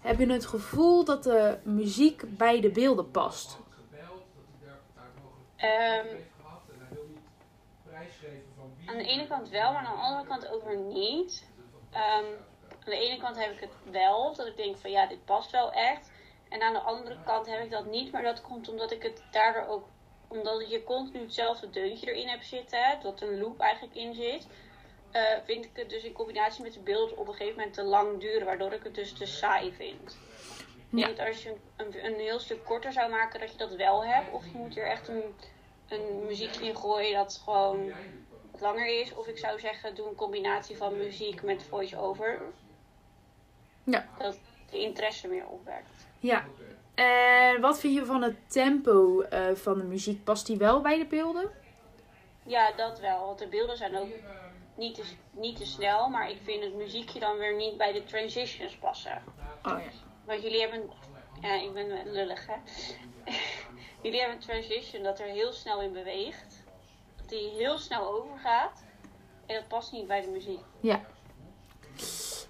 Heb 0.00 0.18
je 0.18 0.26
het 0.26 0.46
gevoel 0.46 1.04
dat 1.04 1.22
de 1.22 1.58
muziek 1.62 2.36
bij 2.36 2.60
de 2.60 2.70
beelden 2.70 3.10
past? 3.10 3.58
Ehm, 5.64 6.06
aan 8.86 8.98
de 8.98 9.04
ene 9.04 9.26
kant 9.26 9.48
wel, 9.48 9.72
maar 9.72 9.84
aan 9.84 9.96
de 9.96 10.02
andere 10.02 10.26
kant 10.28 10.48
ook 10.48 10.64
weer 10.64 10.76
niet. 10.78 11.48
Ehm, 11.90 12.24
aan 12.68 12.90
de 12.92 12.96
ene 12.98 13.16
kant 13.20 13.36
heb 13.36 13.52
ik 13.52 13.60
het 13.60 13.76
wel, 13.82 14.34
dat 14.34 14.46
ik 14.46 14.56
denk 14.56 14.76
van 14.78 14.90
ja, 14.90 15.06
dit 15.06 15.24
past 15.24 15.50
wel 15.50 15.72
echt. 15.72 16.10
En 16.48 16.62
aan 16.62 16.72
de 16.72 16.78
andere 16.80 17.16
kant 17.24 17.46
heb 17.46 17.64
ik 17.64 17.70
dat 17.70 17.86
niet, 17.86 18.12
maar 18.12 18.22
dat 18.22 18.40
komt 18.42 18.68
omdat 18.68 18.90
ik 18.92 19.02
het 19.02 19.22
daardoor 19.30 19.66
ook, 19.66 19.88
omdat 20.28 20.70
je 20.70 20.84
continu 20.84 21.20
hetzelfde 21.22 21.70
deuntje 21.70 22.12
erin 22.12 22.28
hebt 22.28 22.46
zitten, 22.46 22.98
dat 23.02 23.20
een 23.20 23.38
loop 23.38 23.60
eigenlijk 23.60 23.94
in 23.94 24.14
zit. 24.14 24.46
eh, 25.10 25.22
vind 25.44 25.64
ik 25.64 25.70
het 25.76 25.88
dus 25.90 26.02
in 26.04 26.12
combinatie 26.12 26.62
met 26.62 26.72
de 26.72 26.80
beelden 26.80 27.16
op 27.18 27.28
een 27.28 27.34
gegeven 27.34 27.56
moment 27.56 27.74
te 27.74 27.82
lang 27.82 28.20
duren, 28.20 28.46
waardoor 28.46 28.72
ik 28.72 28.82
het 28.82 28.94
dus 28.94 29.12
te 29.12 29.26
saai 29.26 29.72
vind. 29.72 30.18
Ik 30.90 30.98
Ja. 30.98 31.04
denk 31.04 31.16
dat 31.16 31.26
als 31.26 31.42
je 31.42 31.50
een, 31.50 31.60
een, 31.76 32.04
een 32.04 32.18
heel 32.20 32.38
stuk 32.38 32.64
korter 32.64 32.92
zou 32.92 33.10
maken, 33.10 33.40
dat 33.40 33.50
je 33.50 33.56
dat 33.56 33.74
wel 33.74 34.04
hebt. 34.04 34.32
Of 34.32 34.44
je 34.52 34.58
moet 34.58 34.76
er 34.76 34.86
echt 34.86 35.08
een, 35.08 35.34
een 35.88 36.24
muziek 36.26 36.56
in 36.56 36.76
gooien 36.76 37.14
dat 37.14 37.40
gewoon 37.44 37.92
wat 38.50 38.60
langer 38.60 39.00
is. 39.00 39.14
Of 39.14 39.26
ik 39.26 39.38
zou 39.38 39.60
zeggen, 39.60 39.94
doe 39.94 40.08
een 40.08 40.14
combinatie 40.14 40.76
van 40.76 40.96
muziek 40.96 41.42
met 41.42 41.62
voice-over. 41.62 42.40
Ja. 43.84 44.08
Dat 44.18 44.38
de 44.70 44.78
interesse 44.78 45.28
meer 45.28 45.46
opwekt. 45.46 46.06
Ja. 46.18 46.44
En 46.94 47.60
wat 47.60 47.80
vind 47.80 47.94
je 47.94 48.04
van 48.04 48.22
het 48.22 48.36
tempo 48.46 49.20
eh, 49.20 49.54
van 49.54 49.78
de 49.78 49.84
muziek? 49.84 50.24
Past 50.24 50.46
die 50.46 50.56
wel 50.56 50.80
bij 50.80 50.98
de 50.98 51.06
beelden? 51.06 51.50
Ja, 52.42 52.72
dat 52.72 53.00
wel. 53.00 53.26
Want 53.26 53.38
de 53.38 53.46
beelden 53.46 53.76
zijn 53.76 53.96
ook 53.96 54.08
niet 54.74 54.94
te, 54.94 55.02
niet 55.30 55.56
te 55.56 55.66
snel. 55.66 56.08
Maar 56.08 56.30
ik 56.30 56.38
vind 56.42 56.62
het 56.62 56.74
muziekje 56.74 57.20
dan 57.20 57.38
weer 57.38 57.54
niet 57.54 57.76
bij 57.76 57.92
de 57.92 58.04
transitions 58.04 58.76
passen. 58.76 59.22
Oh 59.62 59.78
ja. 59.78 59.90
Want 60.24 60.42
jullie 60.42 60.60
hebben... 60.60 60.90
Ja, 61.40 61.62
ik 61.62 61.72
ben 61.72 62.12
lullig, 62.12 62.46
hè. 62.46 62.54
jullie 64.02 64.18
hebben 64.20 64.36
een 64.36 64.42
transition 64.42 65.02
dat 65.02 65.18
er 65.20 65.26
heel 65.26 65.52
snel 65.52 65.80
in 65.82 65.92
beweegt. 65.92 66.62
Dat 67.16 67.28
die 67.28 67.48
heel 67.56 67.78
snel 67.78 68.08
overgaat. 68.22 68.82
En 69.46 69.54
dat 69.54 69.68
past 69.68 69.92
niet 69.92 70.06
bij 70.06 70.20
de 70.20 70.28
muziek. 70.28 70.60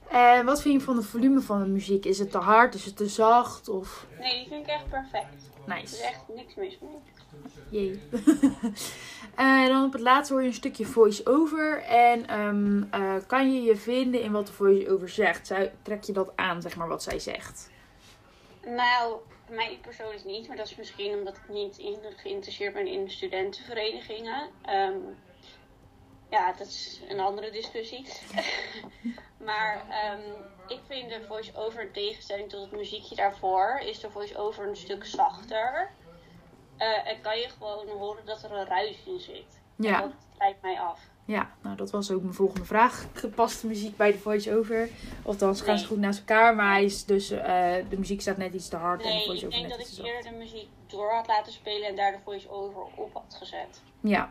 En 0.09 0.45
wat 0.45 0.63
vind 0.63 0.75
je 0.75 0.81
van 0.87 0.97
het 0.97 1.07
volume 1.07 1.41
van 1.41 1.61
de 1.63 1.69
muziek? 1.69 2.05
Is 2.05 2.19
het 2.19 2.31
te 2.31 2.39
hard? 2.39 2.75
Is 2.75 2.85
het 2.85 2.97
te 2.97 3.09
zacht? 3.09 3.69
Of... 3.69 4.07
Nee, 4.19 4.39
die 4.39 4.49
vind 4.49 4.67
ik 4.67 4.73
echt 4.73 4.89
perfect. 4.89 5.51
Er 5.67 5.77
is 5.77 5.91
Nice. 5.91 6.03
echt 6.05 6.21
niks 6.35 6.55
mis 6.55 6.79
mee. 6.81 6.99
Jee. 7.71 8.03
En 9.35 9.69
dan 9.69 9.85
op 9.85 9.93
het 9.93 10.01
laatste 10.03 10.33
hoor 10.33 10.43
je 10.43 10.49
een 10.49 10.55
stukje 10.55 10.87
voice-over. 10.87 11.83
En 11.83 12.27
ehm, 12.27 12.83
eh, 12.91 13.15
kan 13.27 13.55
je 13.55 13.63
je 13.63 13.77
vinden 13.77 14.23
in 14.23 14.33
wat 14.33 14.47
de 14.47 14.53
voice-over 14.53 15.09
zegt? 15.09 15.47
Zij- 15.47 15.73
Trek 15.83 16.03
je 16.03 16.13
dat 16.13 16.33
aan, 16.37 16.63
zeg 16.63 16.77
maar, 16.77 16.89
wat 16.89 17.03
zij 17.03 17.19
zegt? 17.19 17.71
Nou, 18.67 19.17
mij 19.49 19.79
persoonlijk 19.83 20.25
niet. 20.25 20.49
Maar 20.49 20.57
dat 20.57 20.67
is 20.67 20.77
misschien 20.77 21.15
omdat 21.15 21.37
ik 21.37 21.49
niet 21.49 21.79
in, 21.79 21.99
geïnteresseerd 22.17 22.75
ben 22.75 22.87
in 22.87 23.11
studentenverenigingen. 23.11 24.51
Ehm, 24.63 24.99
ja, 26.31 26.53
dat 26.53 26.67
is 26.67 27.01
een 27.09 27.21
andere 27.21 27.51
discussie. 27.51 28.07
maar 29.49 29.85
ehm, 29.91 30.31
ik 30.67 30.81
vind 30.87 31.09
de 31.11 31.25
voice-over 31.27 31.83
in 31.83 31.93
tegenstelling 31.93 32.49
tot 32.49 32.61
het 32.61 32.73
muziekje 32.73 33.15
daarvoor... 33.15 33.81
is 33.85 34.01
de 34.01 34.11
voice-over 34.11 34.69
een 34.69 34.77
stuk 34.77 35.05
zachter. 35.05 35.91
Eh, 36.77 37.09
en 37.09 37.21
kan 37.21 37.39
je 37.39 37.49
gewoon 37.49 37.89
horen 37.89 38.27
dat 38.27 38.43
er 38.43 38.53
een 38.53 38.67
ruis 38.67 38.97
in 39.05 39.21
zit. 39.21 39.61
En 39.77 39.85
Ja, 39.85 40.01
dat 40.01 40.13
lijkt 40.39 40.63
mij 40.63 40.81
af. 40.81 41.01
Ja, 41.25 41.51
nou 41.63 41.77
dat 41.77 41.91
was 41.91 42.11
ook 42.11 42.23
mijn 42.23 42.35
volgende 42.35 42.65
vraag. 42.65 43.07
Gepaste 43.13 43.67
muziek 43.67 43.97
bij 43.97 44.13
de 44.13 44.19
voice-over. 44.19 44.89
Althans, 45.23 45.61
gaan 45.61 45.79
ze 45.79 45.83
Nee. 45.85 45.93
goed 45.93 46.01
naast 46.01 46.19
elkaar. 46.19 46.55
Maar 46.55 46.73
hij 46.73 46.85
is 46.85 47.05
dus, 47.05 47.31
eh, 47.31 47.75
de 47.89 47.99
muziek 47.99 48.21
staat 48.21 48.37
net 48.37 48.55
iets 48.55 48.69
te 48.69 48.77
hard 48.77 49.01
en 49.03 49.07
de 49.07 49.13
Nee, 49.13 49.21
ik 49.21 49.27
voice-over 49.27 49.59
denk 49.59 49.71
dat 49.71 49.89
ik 49.99 50.05
eerder 50.05 50.31
de 50.31 50.37
muziek 50.39 50.69
door 50.87 51.13
had 51.13 51.27
laten 51.27 51.53
spelen 51.53 51.89
en 51.89 51.97
daar 51.97 52.13
de 52.13 52.19
voice-over 52.25 52.81
op 52.95 53.11
had 53.15 53.37
gezet. 53.39 53.81
Ja, 54.01 54.31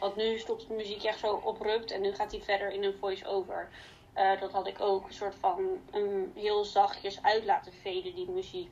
Want 0.00 0.16
nu 0.16 0.38
stopt 0.38 0.68
de 0.68 0.74
muziek 0.74 1.02
echt 1.04 1.18
zo 1.18 1.42
abrupt 1.46 1.90
en 1.90 2.00
nu 2.00 2.14
gaat 2.14 2.30
hij 2.32 2.40
verder 2.40 2.70
in 2.72 2.84
een 2.84 2.94
voice-over. 3.00 3.68
Eh, 4.12 4.40
dat 4.40 4.52
had 4.52 4.66
ik 4.66 4.80
ook 4.80 5.06
een 5.06 5.14
soort 5.14 5.34
van 5.40 5.60
um, 5.94 6.32
heel 6.34 6.64
zachtjes 6.64 7.22
uit 7.22 7.44
laten 7.44 7.72
veden, 7.82 8.14
die 8.14 8.28
muziek. 8.30 8.70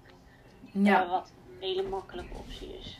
ja. 0.70 1.02
Eh, 1.04 1.10
wat 1.10 1.30
een 1.50 1.56
hele 1.68 1.82
makkelijke 1.82 2.34
optie 2.38 2.78
is. 2.80 2.96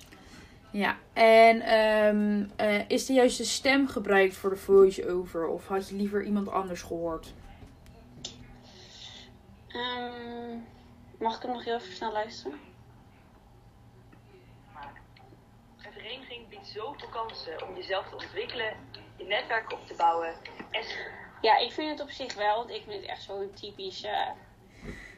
Ja, 0.76 0.96
en 1.12 1.60
ehm, 1.60 2.44
eh, 2.56 2.88
is 2.88 3.06
de 3.06 3.12
juiste 3.12 3.44
stem 3.44 3.88
gebruikt 3.88 4.36
voor 4.36 4.50
de 4.50 4.56
voice-over? 4.56 5.46
Of 5.46 5.66
had 5.66 5.88
je 5.88 5.94
liever 5.94 6.22
iemand 6.22 6.48
anders 6.48 6.82
gehoord? 6.82 7.34
Ehm, 9.68 10.58
mag 11.18 11.36
ik 11.36 11.42
hem 11.42 11.52
nog 11.52 11.64
heel 11.64 11.74
even 11.74 11.92
snel 11.92 12.12
luisteren? 12.12 12.58
Een 15.82 15.92
vereniging 15.92 16.48
biedt 16.48 16.66
zoveel 16.66 17.08
kansen 17.08 17.68
om 17.68 17.76
jezelf 17.76 18.08
te 18.08 18.14
ontwikkelen, 18.14 18.76
je 19.16 19.24
netwerk 19.24 19.72
op 19.72 19.86
te 19.86 19.94
bouwen 19.94 20.34
en 20.70 20.82
Ja, 21.40 21.58
ik 21.58 21.72
vind 21.72 21.90
het 21.90 22.00
op 22.00 22.10
zich 22.10 22.34
wel, 22.34 22.56
want 22.56 22.70
ik 22.70 22.82
vind 22.82 23.00
het 23.00 23.10
echt 23.10 23.22
zo'n 23.22 23.52
typische 23.54 24.32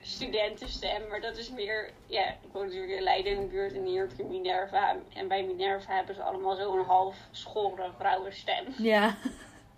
studentenstem. 0.01 1.09
Maar 1.09 1.21
dat 1.21 1.37
is 1.37 1.51
meer, 1.51 1.91
ja, 2.07 2.29
ik 2.29 2.53
woon 2.53 2.65
natuurlijk 2.65 2.93
in 2.93 3.03
Leiden 3.03 3.33
in 3.33 3.41
de 3.41 3.47
buurt 3.47 3.73
en 3.75 3.85
hier 3.85 4.01
heb 4.09 4.17
je 4.17 4.25
Minerva. 4.25 4.97
En 5.15 5.29
bij 5.29 5.43
Minerva 5.45 5.95
hebben 5.95 6.15
ze 6.15 6.23
allemaal 6.23 6.57
zo'n 6.57 6.85
half 6.85 7.17
schorre 7.31 7.91
vrouwenstem. 7.99 8.65
Ja. 8.79 9.17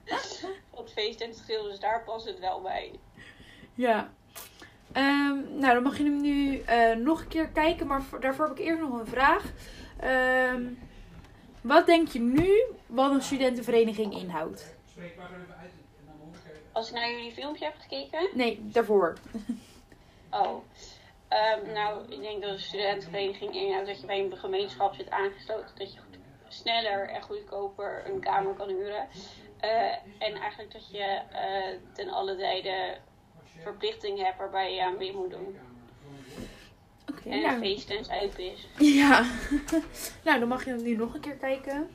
Wat 0.74 0.92
feest 0.92 1.20
en 1.20 1.28
het 1.28 1.36
schil, 1.38 1.62
dus 1.62 1.78
daar 1.80 2.02
past 2.04 2.26
het 2.26 2.38
wel 2.38 2.60
bij. 2.60 2.90
Ja. 3.74 4.10
Ehm, 4.92 5.58
nou, 5.58 5.74
dan 5.74 5.82
mag 5.82 5.96
je 5.98 6.04
hem 6.04 6.20
nu 6.20 6.58
eh, 6.60 6.96
nog 6.96 7.20
een 7.20 7.28
keer 7.28 7.48
kijken, 7.48 7.86
maar 7.86 8.02
voor- 8.02 8.20
daarvoor 8.20 8.48
heb 8.48 8.58
ik 8.58 8.64
eerst 8.64 8.80
nog 8.80 8.98
een 9.00 9.06
vraag. 9.06 9.44
Ehm, 10.00 10.62
wat 11.60 11.86
denk 11.86 12.08
je 12.08 12.18
nu 12.20 12.62
wat 12.86 13.10
een 13.10 13.22
studentenvereniging 13.22 14.14
inhoudt? 14.14 14.74
Als 16.72 16.88
ik 16.88 16.94
naar 16.94 17.10
jullie 17.10 17.32
filmpje 17.32 17.64
heb 17.64 17.74
gekeken, 17.78 18.28
Nee, 18.34 18.58
daarvoor. 18.62 19.16
Oh, 20.30 20.64
Ehm, 21.28 21.72
nou, 21.72 22.12
ik 22.12 22.20
denk 22.20 22.42
dat 22.42 22.50
een 22.50 22.58
studentenvereniging 22.60 23.54
inhoudt 23.54 23.86
dat 23.86 24.00
je 24.00 24.06
bij 24.06 24.20
een 24.20 24.36
gemeenschap 24.36 24.94
zit 24.94 25.10
aangesloten. 25.10 25.74
Dat 25.78 25.92
je 25.92 25.98
goed- 25.98 26.18
sneller 26.48 27.08
en 27.08 27.22
goedkoper 27.22 28.02
een 28.06 28.20
kamer 28.20 28.54
kan 28.54 28.68
huren. 28.68 29.08
Eh, 29.58 29.92
en 30.18 30.34
eigenlijk 30.34 30.72
dat 30.72 30.90
je 30.90 31.20
eh, 31.32 31.76
ten 31.92 32.08
alle 32.08 32.36
tijde 32.36 32.96
verplichtingen 33.62 34.24
hebt 34.24 34.38
waarbij 34.38 34.74
je 34.74 34.82
aan 34.82 34.96
mee 34.96 35.12
moet 35.16 35.30
doen. 35.30 35.58
Oké, 37.10 37.28
En 37.30 37.40
nou. 37.42 37.58
feest 37.58 37.90
en 37.90 38.04
zuip 38.04 38.38
is. 38.38 38.66
Ja. 38.78 39.24
nou, 40.24 40.38
dan 40.38 40.48
mag 40.48 40.64
je 40.64 40.72
nu 40.72 40.96
nog 40.96 41.14
een 41.14 41.20
keer 41.20 41.36
kijken. 41.36 41.90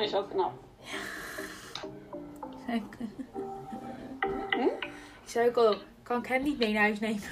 Jongen 0.00 0.08
is 0.08 0.14
ook 0.14 0.30
knap. 0.30 0.52
Ik 2.66 2.82
ik 5.22 5.36
zei 5.36 5.48
ook 5.48 5.56
al, 5.56 5.76
kan 6.02 6.18
ik 6.18 6.26
hem 6.26 6.42
niet 6.42 6.58
mee 6.58 6.72
naar 6.72 6.82
huis 6.82 6.98
nemen? 6.98 7.22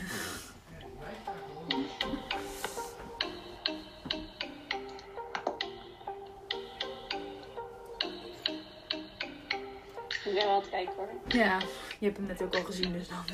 Ik 10.09 10.20
ben 10.24 10.35
wel 10.35 10.48
aan 10.48 10.61
het 10.61 10.70
kijken 10.70 10.94
hoor. 10.94 11.09
Ja, 11.28 11.59
je 11.98 12.07
hebt 12.07 12.16
hem 12.16 12.26
net 12.26 12.42
ook 12.42 12.54
al 12.54 12.64
gezien, 12.64 12.92
dus 12.92 13.09
dan. 13.09 13.24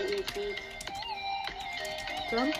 niet 0.00 0.36
niet. 0.36 0.60
Dan? 2.30 2.52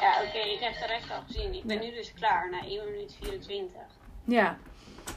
Ja, 0.00 0.22
oké, 0.22 0.38
ik 0.38 0.60
heb 0.60 0.72
de 0.80 0.86
rest 0.86 1.10
al 1.10 1.22
gezien. 1.26 1.54
Ik 1.54 1.64
ben 1.64 1.76
Ja. 1.82 1.88
nu 1.88 1.94
dus 1.94 2.12
klaar 2.14 2.50
na 2.50 2.60
1 2.66 2.84
minuut 2.84 3.16
24. 3.20 3.80
Ja. 4.24 4.58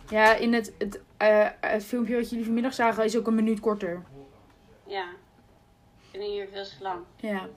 Ja, 0.10 0.34
in 0.36 0.54
het, 0.54 0.74
het, 0.78 1.02
eh, 1.18 1.48
het 1.60 1.84
filmpje 1.86 2.16
wat 2.16 2.30
jullie 2.30 2.46
vanmiddag 2.46 2.74
zagen 2.74 3.04
is 3.04 3.18
ook 3.18 3.28
een 3.28 3.36
minuut 3.36 3.60
korter. 3.60 4.04
Ja. 4.88 5.06
Ik 6.12 6.20
ben 6.20 6.30
hier 6.30 6.48
veel 6.52 6.64
te 6.64 6.76
lang. 6.80 7.00
Ja. 7.16 7.48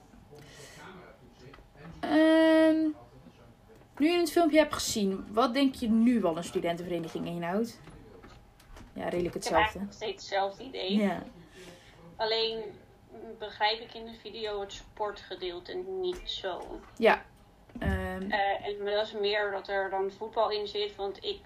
Ehm, 1.99 2.77
nu 3.97 4.09
je 4.11 4.17
het 4.17 4.31
filmpje 4.31 4.57
hebt 4.57 4.73
gezien, 4.73 5.27
wat 5.31 5.53
denk 5.53 5.75
je 5.75 5.89
nu 5.89 6.21
wel 6.21 6.37
een 6.37 6.43
studentenvereniging 6.43 7.25
inhoudt? 7.27 7.79
Ja, 8.93 9.03
redelijk 9.09 9.15
Ik 9.15 9.23
heb 9.23 9.33
hetzelfde. 9.33 9.55
eigenlijk 9.61 9.85
nog 9.85 9.95
steeds 9.95 10.21
hetzelfde 10.23 10.63
idee. 10.63 10.95
Ja. 10.97 11.23
Alleen 12.15 12.57
mm, 13.11 13.37
begrijp 13.39 13.79
ik 13.79 13.93
in 13.93 14.05
de 14.05 14.13
video 14.21 14.59
het 14.59 14.73
sportgedeelte 14.73 15.73
niet 16.01 16.21
zo. 16.25 16.79
Ja. 16.97 17.25
Eh, 17.79 18.67
en 18.67 18.85
dat 18.85 19.05
is 19.05 19.13
meer 19.13 19.51
dat 19.51 19.67
er 19.67 19.89
dan 19.89 20.11
voetbal 20.17 20.51
in 20.51 20.67
zit, 20.67 20.95
want 20.95 21.23
ik 21.23 21.41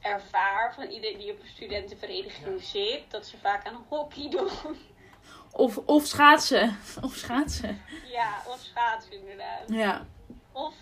ervaar 0.00 0.74
van 0.74 0.84
iedereen 0.84 1.18
die 1.18 1.32
op 1.32 1.40
een 1.40 1.48
studentenvereniging 1.48 2.62
zit, 2.62 3.02
dat 3.10 3.26
ze 3.26 3.36
vaak 3.38 3.66
aan 3.66 3.84
hockey 3.88 4.30
doen. 4.30 4.48
of, 5.52 5.76
of 5.76 6.06
schaatsen. 6.06 6.76
Of 7.04 7.14
schaatsen. 7.14 7.82
ja, 8.10 8.42
of 8.46 8.58
schaatsen 8.60 9.12
inderdaad. 9.12 9.62
Ja. 9.66 10.06
Of 10.66 10.74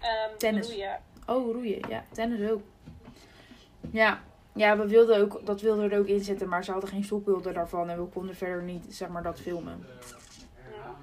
ehm 0.00 0.38
Tennis. 0.38 0.66
roeien. 0.68 1.00
Oh, 1.26 1.52
roeien. 1.52 1.88
Ja, 1.88 2.04
tennis 2.12 2.50
ook. 2.50 2.62
Ja. 3.90 4.22
Ja, 4.54 4.76
we 4.76 4.88
wilden 4.88 5.20
ook, 5.20 5.46
dat 5.46 5.60
wilden 5.60 5.88
we 5.88 5.94
er 5.94 6.00
ook 6.00 6.06
in 6.06 6.24
zetten, 6.24 6.48
maar 6.48 6.64
ze 6.64 6.72
hadden 6.72 6.90
geen 6.90 7.04
stopbeelden 7.04 7.54
daarvan 7.54 7.90
en 7.90 8.02
we 8.04 8.08
konden 8.08 8.36
verder 8.36 8.62
niet, 8.62 8.84
zeg 8.88 9.08
maar, 9.08 9.22
dat 9.22 9.40
filmen. 9.40 9.86
Ja. 10.70 10.94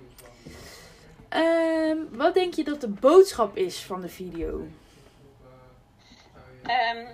Ehm, 1.30 1.98
wat 2.12 2.34
denk 2.34 2.54
je 2.54 2.64
dat 2.64 2.82
de 2.82 2.88
boodschap 2.88 3.58
is 3.58 3.84
van 3.84 4.02
de 4.02 4.10
video? 4.10 4.68
Ehm, 6.64 7.06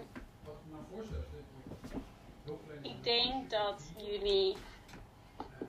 ik 2.82 3.04
denk 3.04 3.50
dat 3.50 3.82
jullie 3.98 4.56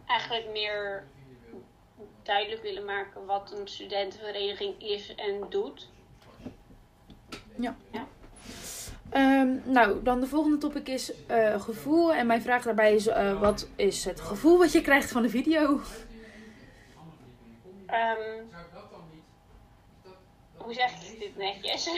eigenlijk 0.06 0.52
meer 0.52 1.04
duidelijk 2.26 2.62
willen 2.62 2.84
maken 2.84 3.26
wat 3.26 3.54
een 3.58 3.68
studentenvereniging 3.68 4.82
is 4.82 5.14
en 5.14 5.46
doet. 5.48 5.88
Ehm, 9.10 9.56
nou, 9.64 10.02
dan 10.02 10.20
de 10.20 10.26
volgende 10.26 10.58
topic 10.58 10.88
is 10.88 11.26
eh, 11.26 11.60
gevoel. 11.60 12.14
En 12.14 12.26
mijn 12.26 12.42
vraag 12.42 12.62
daarbij 12.62 12.94
is, 12.94 13.06
eh, 13.06 13.40
wat 13.40 13.68
is 13.76 14.04
het 14.04 14.20
gevoel 14.20 14.58
wat 14.58 14.72
je 14.72 14.80
krijgt 14.80 15.10
van 15.10 15.22
de 15.22 15.28
video? 15.28 15.80
Ehm, 17.86 18.42
hoe 20.56 20.74
zeg 20.74 20.90
ik 21.12 21.18
dit 21.18 21.36
netjes? 21.36 21.90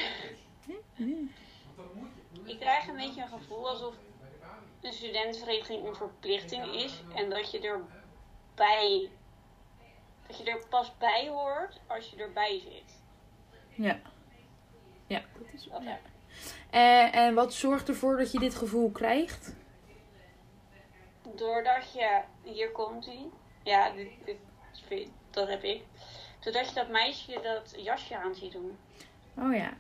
ik 2.45 2.61
krijg 2.61 2.89
een 2.89 2.97
beetje 2.97 3.23
een 3.23 3.29
gevoel 3.29 3.69
alsof 3.69 3.95
een 4.81 4.93
studentenvereniging 4.93 5.87
een 5.87 5.95
verplichting 5.95 6.75
is 6.75 7.03
en 7.15 7.31
dat 7.31 7.51
je 7.51 7.61
erbij, 7.61 9.11
dat 10.29 10.39
je 10.39 10.45
er 10.45 10.67
pas 10.69 10.93
bij 10.99 11.29
hoort 11.29 11.81
als 11.87 12.11
je 12.11 12.17
erbij 12.17 12.61
zit. 12.61 13.03
Ja. 13.69 13.99
Ja, 15.07 15.23
dat 15.39 15.47
is 15.53 15.65
ja. 15.65 15.83
heb 15.83 16.01
ik. 16.05 16.13
En, 16.71 17.13
en 17.13 17.35
wat 17.35 17.55
zorgt 17.55 17.89
ervoor 17.89 18.17
dat 18.17 18.33
je 18.33 18.39
dit 18.39 18.55
gevoel 18.55 18.91
krijgt? 18.91 19.55
Doordat 21.35 21.93
je, 21.93 22.21
hier 22.43 22.71
komt 22.73 23.07
ie. 23.07 23.31
Ja, 23.63 23.91
dit, 24.25 24.37
dat 25.31 25.49
heb 25.49 25.63
ik. 25.63 25.83
Doordat 26.41 26.69
je 26.69 26.75
dat 26.75 26.89
meisje 26.89 27.41
dat 27.43 27.75
jasje 27.77 28.17
aan 28.17 28.35
ziet 28.35 28.53
doen. 28.53 28.79
Oh 29.37 29.55
ja. 29.55 29.73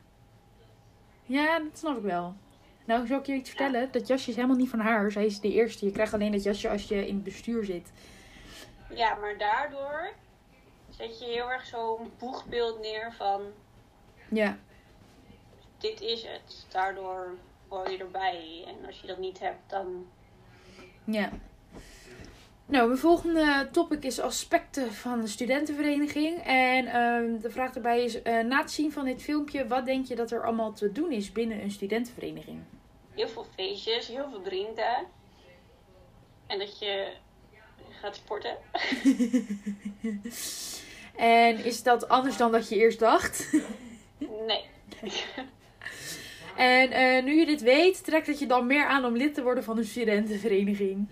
Ja, 1.25 1.59
dat 1.59 1.79
snap 1.79 1.97
ik 1.97 2.03
wel. 2.03 2.35
Nou, 2.85 3.07
zal 3.07 3.19
ik 3.19 3.27
je 3.27 3.35
iets 3.35 3.49
vertellen? 3.49 3.93
Dat 3.93 4.07
jasje 4.07 4.31
is 4.31 4.37
helemaal 4.37 4.57
niet 4.57 4.71
van 4.71 4.81
haar. 4.81 5.11
Zij 5.11 5.27
is 5.27 5.41
de 5.41 5.53
eerste. 5.53 5.87
Je 5.87 5.93
krijgt 5.93 6.15
alleen 6.15 6.33
dat 6.33 6.43
jasje 6.43 6.69
als 6.69 6.89
je 6.89 7.07
in 7.07 7.15
het 7.15 7.25
bestuur 7.25 7.65
zit. 7.65 7.93
Ja, 8.95 9.15
maar 9.15 9.39
daardoor 9.39 10.13
zet 10.99 11.19
je 11.19 11.25
heel 11.25 11.51
erg 11.51 11.67
zo'n 11.67 12.13
boegbeeld 12.19 12.81
neer 12.81 13.13
van 13.17 13.43
Ja. 14.31 14.59
dit 15.79 16.01
is 16.01 16.23
het. 16.23 16.67
Daardoor 16.69 17.37
hoor 17.69 17.91
je 17.91 17.99
erbij. 17.99 18.65
En 18.67 18.87
als 18.87 19.01
je 19.01 19.07
dat 19.07 19.19
niet 19.19 19.39
hebt, 19.39 19.71
dan. 19.71 20.07
Ja. 21.05 21.31
Nou, 22.67 22.87
mijn 22.87 22.99
volgende 22.99 23.69
topic 23.73 24.05
is 24.05 24.21
aspecten 24.21 24.93
van 24.93 25.21
de 25.21 25.27
studentenvereniging. 25.27 26.39
En 26.45 26.87
ehm, 26.87 27.41
de 27.41 27.51
vraag 27.51 27.73
daarbij 27.73 28.05
is, 28.05 28.23
eh, 28.23 28.45
na 28.45 28.61
het 28.61 28.71
zien 28.71 28.93
van 28.93 29.05
dit 29.05 29.23
filmpje, 29.23 29.67
wat 29.67 29.87
denk 29.87 30.07
je 30.07 30.17
dat 30.17 30.31
er 30.31 30.45
allemaal 30.45 30.73
te 30.73 30.93
doen 30.93 31.13
is 31.13 31.33
binnen 31.33 31.63
een 31.63 31.71
studentenvereniging? 31.71 32.63
heel 33.15 33.29
veel 33.29 33.47
feestjes, 33.55 34.09
heel 34.09 34.29
veel 34.31 34.43
drinken. 34.43 35.07
En 36.47 36.59
dat 36.59 36.79
je 36.79 37.13
gaat 37.91 38.17
sporten. 38.17 38.57
En 41.19 41.65
is 41.65 41.83
dat 41.83 42.09
anders 42.09 42.37
dan 42.37 42.53
dat 42.53 42.69
je 42.69 42.77
eerst 42.77 42.99
dacht? 42.99 43.53
Nee. 44.47 44.65
En 46.57 46.91
eh, 46.91 47.25
nu 47.25 47.39
je 47.39 47.47
dit 47.47 47.61
weet, 47.63 48.05
trekt 48.05 48.27
het 48.27 48.39
je 48.39 48.47
dan 48.47 48.67
meer 48.67 48.87
aan 48.87 49.05
om 49.05 49.17
lid 49.17 49.35
te 49.35 49.43
worden 49.43 49.65
van 49.65 49.79
een 49.79 49.85
studentenvereniging? 49.85 51.09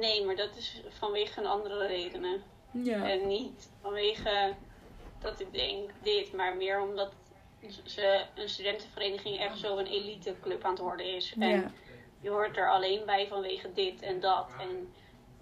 Nee, 0.00 0.24
maar 0.24 0.36
dat 0.36 0.56
is 0.56 0.82
vanwege 0.88 1.40
een 1.40 1.46
andere 1.46 1.86
redenen. 1.86 2.42
Ja. 2.70 3.10
En 3.10 3.26
niet 3.26 3.68
vanwege 3.82 4.54
dat 5.20 5.40
ik 5.40 5.52
denk 5.52 5.90
dit, 6.02 6.32
maar 6.32 6.56
meer 6.56 6.80
omdat 6.80 7.12
ze 7.84 8.24
een 8.34 8.48
studentenvereniging 8.48 9.38
echt 9.38 9.58
zo 9.58 9.76
een 9.78 9.86
eliteclub 9.86 10.64
aan 10.64 10.70
het 10.70 10.80
worden 10.80 11.14
is. 11.14 11.34
En 11.38 11.48
Ja. 11.48 11.70
je 12.20 12.28
hoort 12.30 12.56
er 12.56 12.70
alleen 12.70 13.00
bij 13.06 13.26
vanwege 13.26 13.72
dit 13.72 14.02
en 14.02 14.20
dat. 14.20 14.46
En 14.60 14.92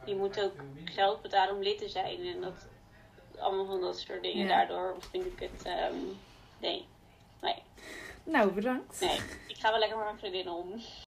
je 0.04 0.14
moet 0.16 0.42
ook 0.42 0.54
geld 0.84 1.22
betalen 1.22 1.54
om 1.54 1.62
lid 1.62 1.78
te 1.78 1.88
zijn. 1.88 2.26
En 2.26 2.40
dat 2.40 2.68
allemaal 3.38 3.66
van 3.66 3.80
dat 3.80 3.98
soort 3.98 4.22
dingen. 4.22 4.46
Ja. 4.46 4.48
Daardoor 4.56 4.96
vind 5.10 5.26
ik 5.26 5.38
het. 5.40 5.62
ehm, 5.64 5.94
nee. 6.58 6.86
Nee. 7.40 7.62
Nou, 8.24 8.50
bedankt. 8.52 9.00
Nee. 9.00 9.18
Ik 9.48 9.56
ga 9.56 9.70
wel 9.70 9.78
lekker 9.78 9.96
met 9.96 10.06
mijn 10.06 10.18
vriendin 10.18 10.48
om. 10.50 10.72